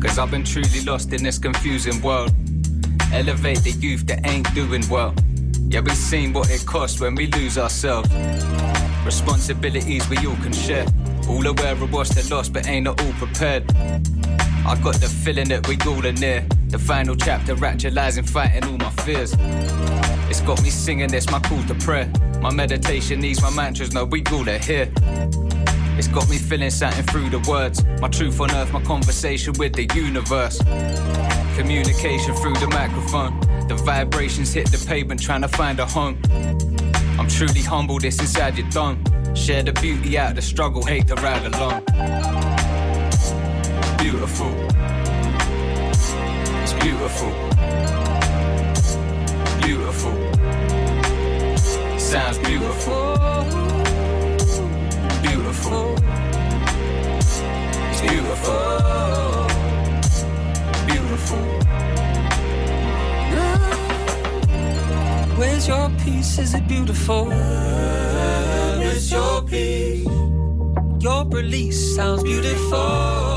[0.00, 2.30] Cause I've been truly lost in this confusing world.
[3.12, 5.12] Elevate the youth that ain't doing well.
[5.68, 8.08] Yeah, we've seen what it costs when we lose ourselves.
[9.04, 10.86] Responsibilities we all can share.
[11.28, 13.64] All aware of what's the loss, but ain't not all prepared.
[14.64, 16.46] I got the feeling that we all are near.
[16.68, 19.34] The final chapter, actualizing, fighting all my fears.
[20.28, 22.12] It's got me singing this, my call to prayer.
[22.42, 24.92] My meditation needs my mantras, no, we all are here.
[25.96, 27.84] It's got me feeling something through the words.
[28.02, 30.58] My truth on earth, my conversation with the universe.
[31.56, 33.40] Communication through the microphone.
[33.66, 36.20] The vibrations hit the pavement, trying to find a home.
[37.18, 39.02] I'm truly humble, this inside your dome.
[39.34, 41.82] Share the beauty out the struggle, hate to ride alone.
[43.96, 44.87] Beautiful.
[46.88, 47.32] Beautiful.
[49.60, 50.14] Beautiful.
[51.98, 53.14] Sounds beautiful.
[55.20, 55.94] Beautiful.
[57.90, 58.64] It's beautiful.
[60.86, 61.44] Beautiful.
[65.36, 66.38] Where's your piece?
[66.38, 67.30] Is it beautiful?
[68.80, 70.06] Is your piece.
[71.00, 73.27] Your release sounds beautiful.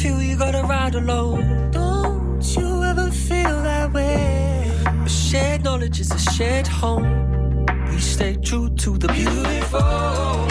[0.00, 1.70] Feel you gotta ride alone.
[1.72, 4.72] Don't you ever feel that way?
[5.04, 7.66] A shared knowledge is a shared home.
[7.90, 10.48] We stay true to the beautiful.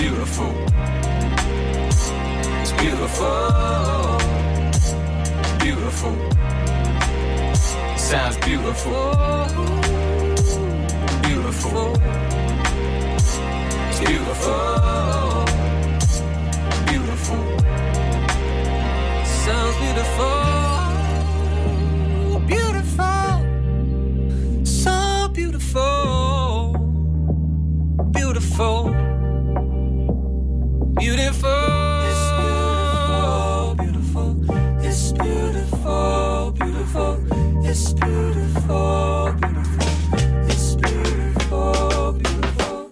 [0.00, 0.54] Beautiful.
[2.62, 4.18] It's beautiful.
[5.64, 6.16] Beautiful.
[7.96, 9.02] Sounds beautiful.
[11.26, 11.88] Beautiful.
[13.88, 15.44] It's beautiful.
[16.86, 17.85] Beautiful.
[19.46, 20.40] Sounds beautiful.
[22.48, 23.30] Beautiful.
[24.64, 26.74] So beautiful.
[28.12, 28.90] Beautiful.
[30.98, 31.60] Beautiful.
[33.78, 34.34] Beautiful.
[34.82, 36.54] It's beautiful.
[36.58, 37.12] Beautiful.
[37.62, 39.32] It's beautiful.
[39.38, 39.86] Beautiful.
[40.50, 42.12] It's beautiful.
[42.18, 42.90] Beautiful.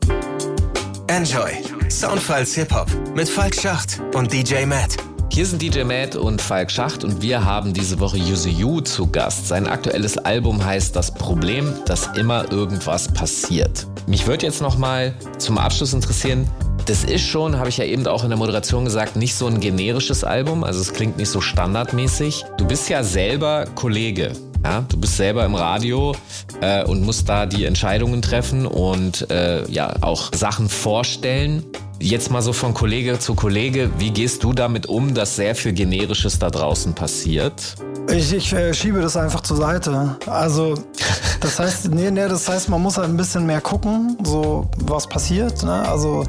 [1.09, 1.51] Enjoy.
[1.89, 5.14] Soundfiles Hip-Hop mit Falk Schacht und DJ Matt.
[5.35, 9.11] Hier sind DJ Matt und Falk Schacht und wir haben diese Woche Yuzu Yu zu
[9.11, 9.49] Gast.
[9.49, 13.85] Sein aktuelles Album heißt Das Problem, dass immer irgendwas passiert.
[14.07, 16.49] Mich würde jetzt nochmal zum Abschluss interessieren,
[16.87, 19.59] das ist schon, habe ich ja eben auch in der Moderation gesagt, nicht so ein
[19.59, 22.45] generisches Album, also es klingt nicht so standardmäßig.
[22.57, 24.35] Du bist ja selber Kollege.
[24.63, 26.15] Ja, du bist selber im Radio
[26.61, 31.65] äh, und musst da die Entscheidungen treffen und äh, ja auch Sachen vorstellen.
[32.01, 35.73] Jetzt mal so von Kollege zu Kollege, wie gehst du damit um, dass sehr viel
[35.73, 37.77] Generisches da draußen passiert?
[38.11, 40.17] Ich, ich äh, schiebe das einfach zur Seite.
[40.27, 40.75] Also,
[41.41, 45.07] das heißt, nee, nee, das heißt, man muss halt ein bisschen mehr gucken, so was
[45.07, 45.63] passiert.
[45.63, 45.89] Ne?
[45.89, 46.25] Also,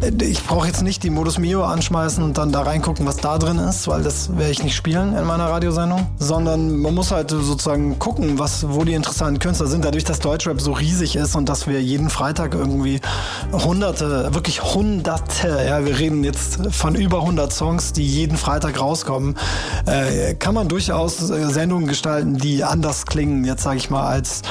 [0.00, 3.38] äh, ich brauche jetzt nicht die Modus Mio anschmeißen und dann da reingucken, was da
[3.38, 6.06] drin ist, weil das werde ich nicht spielen in meiner Radiosendung.
[6.18, 9.84] Sondern man muss halt sozusagen gucken, was, wo die interessanten Künstler sind.
[9.84, 13.00] Dadurch, dass Deutschrap so riesig ist und dass wir jeden Freitag irgendwie
[13.52, 19.36] hunderte, wirklich hunderte, ja, wir reden jetzt von über 100 Songs, die jeden Freitag rauskommen,
[19.86, 24.42] äh, kann man durchaus äh, Sendungen gestalten, die anders klingen, jetzt sage ich mal, als,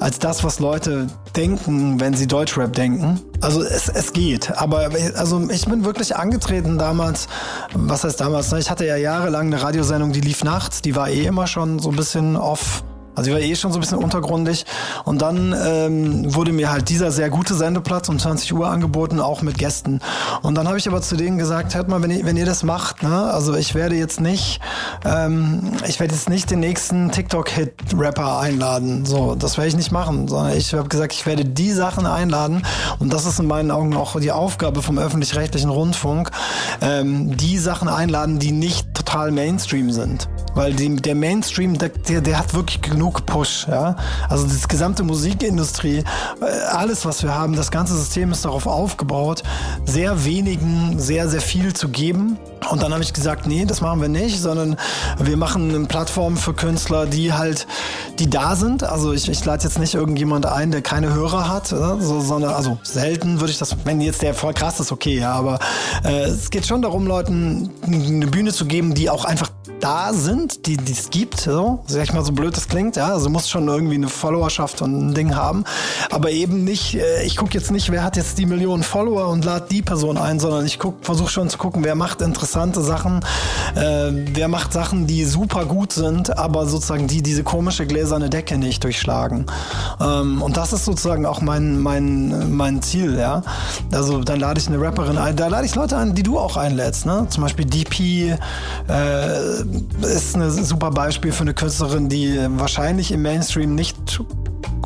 [0.00, 3.20] als das, was Leute denken, wenn sie Deutschrap denken.
[3.40, 7.28] Also es, es geht, aber also ich bin wirklich angetreten damals,
[7.74, 8.58] was heißt damals, ne?
[8.58, 11.90] ich hatte ja jahrelang eine Radiosendung, die lief nachts, die war eh immer schon so
[11.90, 12.82] ein bisschen off
[13.18, 14.64] also ich war eh schon so ein bisschen untergrundig.
[15.04, 19.42] Und dann ähm, wurde mir halt dieser sehr gute Sendeplatz um 20 Uhr angeboten, auch
[19.42, 20.00] mit Gästen.
[20.42, 22.62] Und dann habe ich aber zu denen gesagt, hört mal, wenn ihr, wenn ihr das
[22.62, 24.60] macht, ne, also ich werde jetzt nicht,
[25.04, 29.04] ähm, ich werde jetzt nicht den nächsten TikTok-Hit-Rapper einladen.
[29.04, 32.62] So, das werde ich nicht machen, sondern ich habe gesagt, ich werde die Sachen einladen.
[33.00, 36.30] Und das ist in meinen Augen auch die Aufgabe vom öffentlich-rechtlichen Rundfunk,
[36.80, 40.28] ähm, die Sachen einladen, die nicht total Mainstream sind.
[40.54, 43.66] Weil die, der Mainstream, der, der, der hat wirklich genug Push.
[43.68, 43.96] Ja?
[44.28, 45.98] Also das gesamte Musikindustrie,
[46.40, 49.42] äh, alles, was wir haben, das ganze System ist darauf aufgebaut,
[49.84, 52.38] sehr wenigen sehr, sehr viel zu geben.
[52.70, 54.76] Und dann habe ich gesagt, nee, das machen wir nicht, sondern
[55.18, 57.66] wir machen eine Plattform für Künstler, die halt,
[58.18, 58.82] die da sind.
[58.82, 62.78] Also ich, ich lade jetzt nicht irgendjemand ein, der keine Hörer hat, so, sondern, also
[62.82, 65.58] selten würde ich das, wenn jetzt der voll krass ist, okay, ja, aber
[66.04, 69.50] äh, es geht schon darum, Leuten eine Bühne zu geben, die auch einfach
[69.80, 73.30] da sind, die es gibt, so, sag ich mal, so blöd das klingt, ja, also
[73.30, 75.64] muss schon irgendwie eine Followerschaft und ein Ding haben,
[76.10, 79.44] aber eben nicht, äh, ich gucke jetzt nicht, wer hat jetzt die Millionen Follower und
[79.44, 83.20] lade die Person ein, sondern ich versuche schon zu gucken, wer macht interessante Sachen,
[83.74, 88.56] äh, wer macht Sachen, die super gut sind, aber sozusagen die diese komische gläserne Decke
[88.56, 89.44] nicht durchschlagen.
[90.00, 93.42] Ähm, und das ist sozusagen auch mein, mein, mein Ziel, ja.
[93.92, 96.56] Also dann lade ich eine Rapperin ein, da lade ich Leute ein, die du auch
[96.56, 97.26] einlädst, ne?
[97.28, 98.38] Zum Beispiel DP,
[98.88, 99.58] äh,
[100.00, 104.20] ist ein super Beispiel für eine Künstlerin, die wahrscheinlich im Mainstream nicht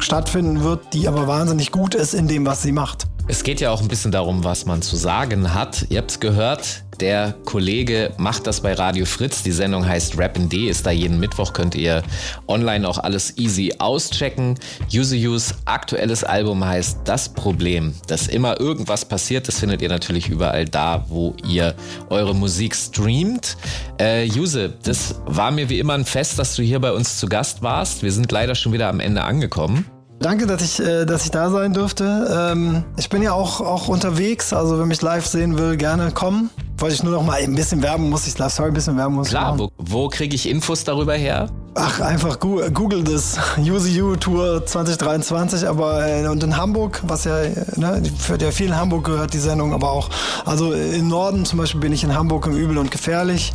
[0.00, 3.06] stattfinden wird, die aber wahnsinnig gut ist in dem, was sie macht.
[3.28, 5.86] Es geht ja auch ein bisschen darum, was man zu sagen hat.
[5.88, 9.42] Ihr habt es gehört, der Kollege macht das bei Radio Fritz.
[9.42, 12.02] Die Sendung heißt Rap D, ist da jeden Mittwoch, könnt ihr
[12.48, 14.58] online auch alles easy auschecken.
[14.92, 19.46] Use Use aktuelles Album heißt Das Problem, dass immer irgendwas passiert.
[19.46, 21.74] Das findet ihr natürlich überall da, wo ihr
[22.10, 23.56] eure Musik streamt.
[23.98, 27.28] Äh, Use, das war mir wie immer ein Fest, dass du hier bei uns zu
[27.28, 28.02] Gast warst.
[28.02, 29.86] Wir sind leider schon wieder am Ende angekommen.
[30.22, 32.52] Danke, dass ich, äh, dass ich da sein durfte.
[32.52, 36.48] Ähm, ich bin ja auch, auch unterwegs, also wer mich live sehen will, gerne kommen.
[36.78, 39.28] Wollte ich nur noch mal ein bisschen werben muss, ich sorry, ein bisschen werben muss.
[39.28, 41.48] Klar, wo, wo kriege ich Infos darüber her?
[41.74, 43.38] Ach, einfach Google das.
[43.58, 47.34] Use You Tour 2023, aber äh, und in Hamburg, was ja,
[47.76, 50.10] ne, für der viel in Hamburg gehört, die Sendung, aber auch,
[50.44, 53.54] also im Norden zum Beispiel bin ich in Hamburg im Übel und Gefährlich.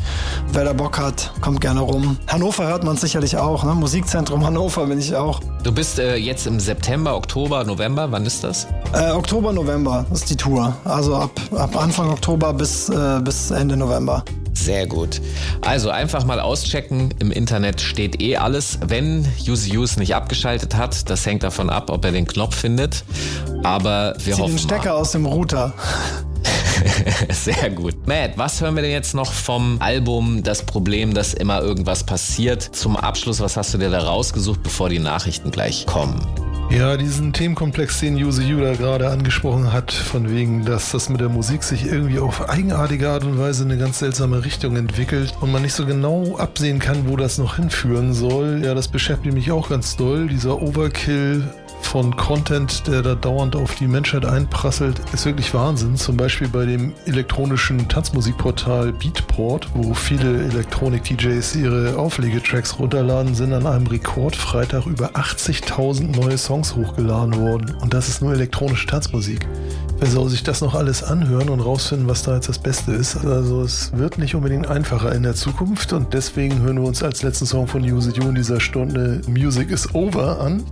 [0.52, 2.18] Wer da Bock hat, kommt gerne rum.
[2.28, 3.76] Hannover hört man sicherlich auch, ne?
[3.76, 5.40] Musikzentrum Hannover bin ich auch.
[5.64, 8.68] Du bist äh, jetzt im September, Oktober, November, wann ist das?
[8.94, 10.76] Äh, Oktober, November ist die Tour.
[10.86, 14.24] Also ab, ab Anfang Oktober bis, äh, bis Ende November.
[14.54, 15.22] Sehr gut.
[15.62, 17.14] Also einfach mal auschecken.
[17.20, 18.80] Im Internet steht eh alles.
[18.86, 23.04] Wenn Use Use nicht abgeschaltet hat, das hängt davon ab, ob er den Knopf findet.
[23.64, 24.56] Aber wir Zieh hoffen.
[24.56, 25.00] den Stecker mal.
[25.00, 25.74] aus dem Router.
[27.32, 28.08] Sehr gut.
[28.08, 32.64] Matt, was hören wir denn jetzt noch vom Album Das Problem, dass immer irgendwas passiert?
[32.64, 36.20] Zum Abschluss, was hast du dir da rausgesucht, bevor die Nachrichten gleich kommen?
[36.70, 41.30] Ja, diesen Themenkomplex, den Yuzu Yuda gerade angesprochen hat, von wegen, dass das mit der
[41.30, 45.52] Musik sich irgendwie auf eigenartige Art und Weise in eine ganz seltsame Richtung entwickelt und
[45.52, 48.62] man nicht so genau absehen kann, wo das noch hinführen soll.
[48.64, 50.28] Ja, das beschäftigt mich auch ganz doll.
[50.28, 51.48] Dieser Overkill
[51.88, 55.96] von Content, der da dauernd auf die Menschheit einprasselt, ist wirklich Wahnsinn.
[55.96, 63.66] Zum Beispiel bei dem elektronischen Tanzmusikportal Beatport, wo viele Elektronik-DJs ihre Auflegetracks runterladen, sind an
[63.66, 67.74] einem Rekordfreitag über 80.000 neue Songs hochgeladen worden.
[67.80, 69.48] Und das ist nur elektronische Tanzmusik.
[70.00, 73.18] Wer soll sich das noch alles anhören und rausfinden, was da jetzt das Beste ist?
[73.26, 77.24] Also es wird nicht unbedingt einfacher in der Zukunft und deswegen hören wir uns als
[77.24, 80.64] letzten Song von Use You in dieser Stunde Music is Over an.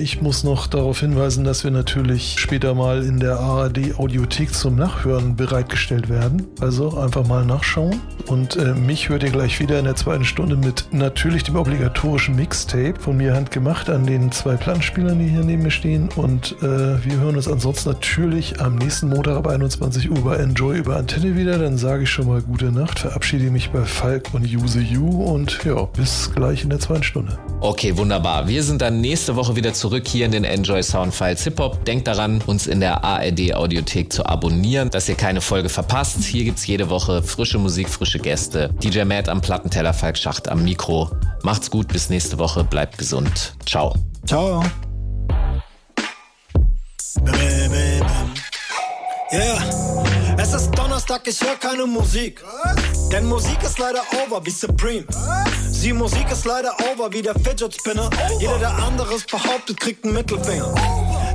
[0.00, 4.76] Ich muss noch darauf hinweisen, dass wir natürlich später mal in der ARD Audiothek zum
[4.76, 6.46] Nachhören bereitgestellt werden.
[6.60, 8.00] Also einfach mal nachschauen.
[8.26, 12.36] Und äh, mich hört ihr gleich wieder in der zweiten Stunde mit natürlich dem obligatorischen
[12.36, 16.08] Mixtape von mir handgemacht an den zwei Plattenspielern, die hier neben mir stehen.
[16.16, 20.78] Und äh, wir hören uns ansonsten natürlich am nächsten Montag ab 21 Uhr bei Enjoy
[20.78, 21.58] über Antenne wieder.
[21.58, 25.64] Dann sage ich schon mal gute Nacht, verabschiede mich bei Falk und Use You und
[25.64, 27.38] ja, bis gleich in der zweiten Stunde.
[27.60, 28.48] Okay, wunderbar.
[28.48, 31.84] Wir sind dann nächste Woche wieder zurück hier in den Enjoy Soundfiles Hip Hop.
[31.84, 36.22] Denkt daran, uns in der ARD Audiothek zu abonnieren, dass ihr keine Folge verpasst.
[36.24, 38.70] Hier gibt's jede Woche frische Musik, frische Gäste.
[38.82, 41.10] DJ Matt am Plattenteller, Falk Schacht am Mikro.
[41.42, 42.64] Macht's gut, bis nächste Woche.
[42.64, 43.54] Bleibt gesund.
[43.66, 43.94] Ciao.
[44.26, 44.62] Ciao.
[49.32, 50.29] Yeah.
[50.42, 52.42] Es ist Donnerstag, ich höre keine Musik.
[53.12, 55.04] Denn Musik ist leider over wie Supreme.
[55.70, 58.08] Sie Musik ist leider over wie der Fidget Spinner.
[58.38, 60.74] Jeder, der anderes behauptet, kriegt einen Mittelfinger.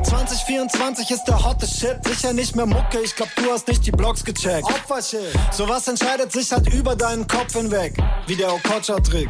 [0.03, 1.97] 2024 ist der hotte Shit.
[2.06, 4.64] Sicher nicht mehr Mucke, ich glaub, du hast nicht die Blogs gecheckt.
[4.64, 5.34] Opfershit.
[5.51, 7.93] Sowas entscheidet sich halt über deinen Kopf hinweg.
[8.28, 9.30] Wie der Okocha-Trick.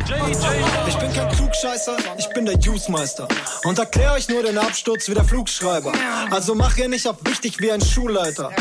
[0.87, 3.27] Ich bin kein Klugscheißer, ich bin der Juice-Meister.
[3.63, 5.91] Und erklär euch nur den Absturz wie der Flugschreiber.
[6.29, 8.51] Also mach ihr nicht auf wichtig wie ein Schulleiter.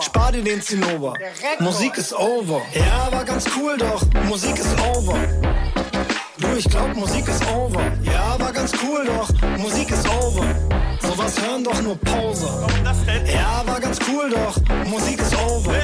[0.00, 1.14] Spar dir den Zinnober.
[1.60, 2.62] Musik ist over.
[2.72, 4.02] Ja, war ganz cool doch.
[4.24, 5.18] Musik ist over.
[6.38, 7.80] Du, ich glaub, Musik ist over.
[8.02, 9.28] Ja, war ganz cool doch.
[9.58, 10.44] Musik ist over.
[11.00, 12.66] Sowas hören doch nur Poser.
[13.26, 14.56] Ja, war ganz cool doch.
[14.86, 15.74] Musik ist over.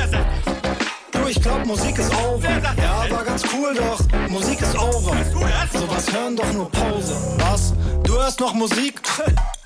[1.13, 2.49] Du, ich glaub, Musik ist over.
[2.77, 4.01] Ja, war ganz cool doch.
[4.29, 5.17] Musik ist over.
[5.73, 7.17] Sowas hören doch nur Poser.
[7.39, 7.73] Was?
[8.05, 9.01] Du hörst noch Musik?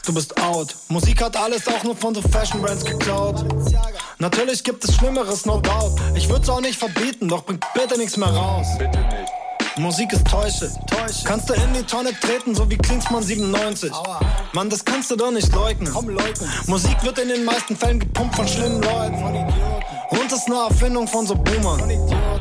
[0.06, 0.74] Du bist out.
[0.88, 3.44] Musik hat alles auch nur von so Fashion Brands geklaut.
[4.20, 6.00] Natürlich gibt es Schlimmeres, no doubt.
[6.16, 8.66] Ich würd's auch nicht verbieten, doch bringt bitte nichts mehr raus.
[8.76, 9.32] Bitte nicht.
[9.76, 10.72] Musik ist Täusche.
[10.88, 11.22] Täusche.
[11.24, 13.92] Kannst du in die Tonne treten, so wie Klinsmann 97.
[13.92, 14.18] Aua.
[14.52, 15.92] Mann, das kannst du doch nicht leugnen.
[15.92, 16.50] Komm, leugnen.
[16.66, 19.18] Musik wird in den meisten Fällen gepumpt von schlimmen Leuten.
[19.20, 21.88] Von Und ist eine Erfindung von so Boomern.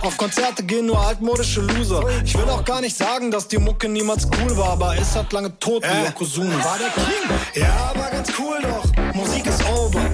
[0.02, 2.04] Auf Konzerte gehen nur altmodische Loser.
[2.26, 5.32] Ich will auch gar nicht sagen, dass die Mucke niemals cool war, aber ist halt
[5.32, 6.64] lange tot wie äh, Yokozuna.
[6.64, 7.64] War der King?
[7.64, 9.14] Ja, war ganz cool doch.
[9.14, 10.07] Musik ist over.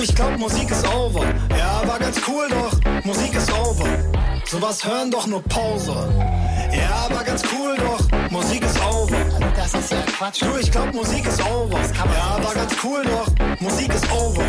[0.00, 1.24] Ich glaub, Musik ist over.
[1.58, 3.04] Ja, war ganz cool doch.
[3.04, 3.88] Musik ist over.
[4.44, 6.08] Sowas hören doch nur Poser.
[6.72, 8.30] Ja, aber ganz cool doch.
[8.30, 9.16] Musik ist over.
[9.56, 10.42] Das ist ja Quatsch.
[10.42, 11.78] Du, ich glaub, Musik ist over.
[11.78, 13.60] Ja, aber ganz cool doch.
[13.60, 14.42] Musik ist over.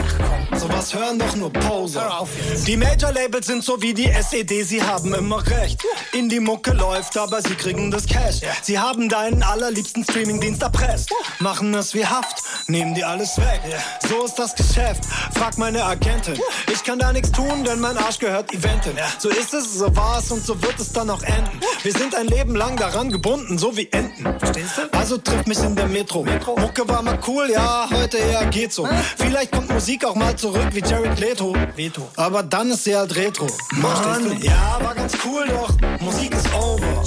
[0.57, 2.27] Sowas hören doch nur Poser.
[2.65, 5.83] Die Major-Labels sind so wie die SED, sie haben immer recht.
[6.11, 8.41] Indie-Mucke läuft, aber sie kriegen das Cash.
[8.63, 11.13] Sie haben deinen allerliebsten Streaming-Dienst erpresst.
[11.37, 13.61] Machen es wie Haft, nehmen dir alles weg.
[14.09, 15.05] So ist das Geschäft.
[15.35, 16.39] Frag meine Agentin.
[16.73, 18.93] Ich kann da nichts tun, denn mein Arsch gehört Eventin.
[19.19, 21.59] So ist es, so war es und so wird es dann auch enden.
[21.83, 24.23] Wir sind ein Leben lang daran gebunden, so wie Enten.
[24.39, 24.97] Verstehst du?
[24.97, 26.23] Also triff mich in der Metro.
[26.23, 26.57] Metro.
[26.57, 28.87] Mucke war mal cool, ja, heute eher geht so.
[29.17, 31.55] Vielleicht kommt Musik auch mal zurück wie Jared Leto.
[31.75, 32.07] Veto.
[32.15, 33.47] Aber dann ist sie halt Retro.
[33.71, 35.71] Mann, ja, war ganz cool doch.
[35.99, 37.03] Musik ist over.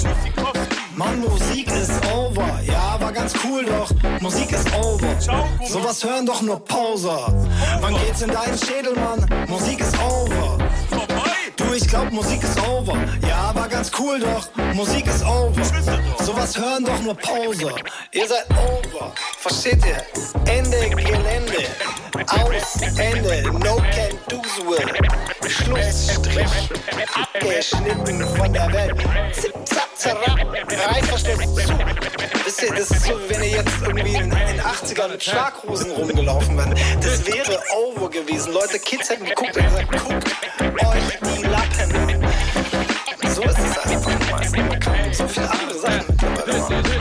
[0.95, 2.59] Mann, Musik ist over.
[2.65, 3.89] Ja, war ganz cool doch.
[4.21, 5.07] Musik ist over.
[5.67, 7.33] Sowas hören doch nur Poser.
[7.81, 9.25] Wann geht's in deinen Schädel, Mann?
[9.47, 10.62] Musik ist over.
[11.75, 12.95] Ich glaub, Musik ist over.
[13.27, 14.47] Ja, war ganz cool doch.
[14.75, 15.63] Musik ist over.
[16.23, 17.73] Sowas hören doch nur Pause.
[18.11, 19.11] Ihr seid over.
[19.39, 20.03] Versteht ihr?
[20.45, 21.65] Ende Gelände.
[22.27, 23.51] Aus Ende.
[23.53, 25.49] No can do's will.
[25.49, 26.69] Schlussstrich.
[27.15, 28.95] Abgeschnitten von der Welt.
[29.31, 30.39] Zip, zap, zerab.
[30.69, 31.73] Reißverschluss zu.
[32.45, 36.57] Wisst ihr, das ist so, wenn ihr jetzt irgendwie in den 80ern mit Schlaghosen rumgelaufen
[36.57, 36.77] wärt.
[37.01, 38.53] Das wäre over gewesen.
[38.53, 40.25] Leute, Kids hätten geguckt und gesagt, guckt
[40.85, 42.33] euch die Lappen an.
[43.33, 44.57] So ist es einfach meistens.
[44.57, 46.92] Man kann so viele andere Sachen mittlerweile machen.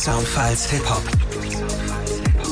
[0.00, 1.02] Soundfiles Hip Hop.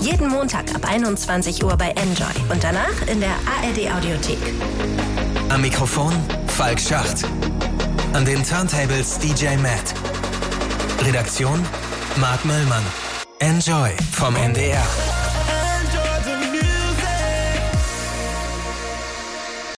[0.02, 4.38] Jeden Montag ab 21 Uhr bei Enjoy und danach in der ARD Audiothek.
[5.48, 6.12] Am Mikrofon
[6.46, 7.24] Falk Schacht.
[8.12, 9.94] An den Turntables DJ Matt.
[11.06, 11.64] Redaktion
[12.16, 12.84] Marc Möllmann.
[13.38, 14.84] Enjoy vom NDR.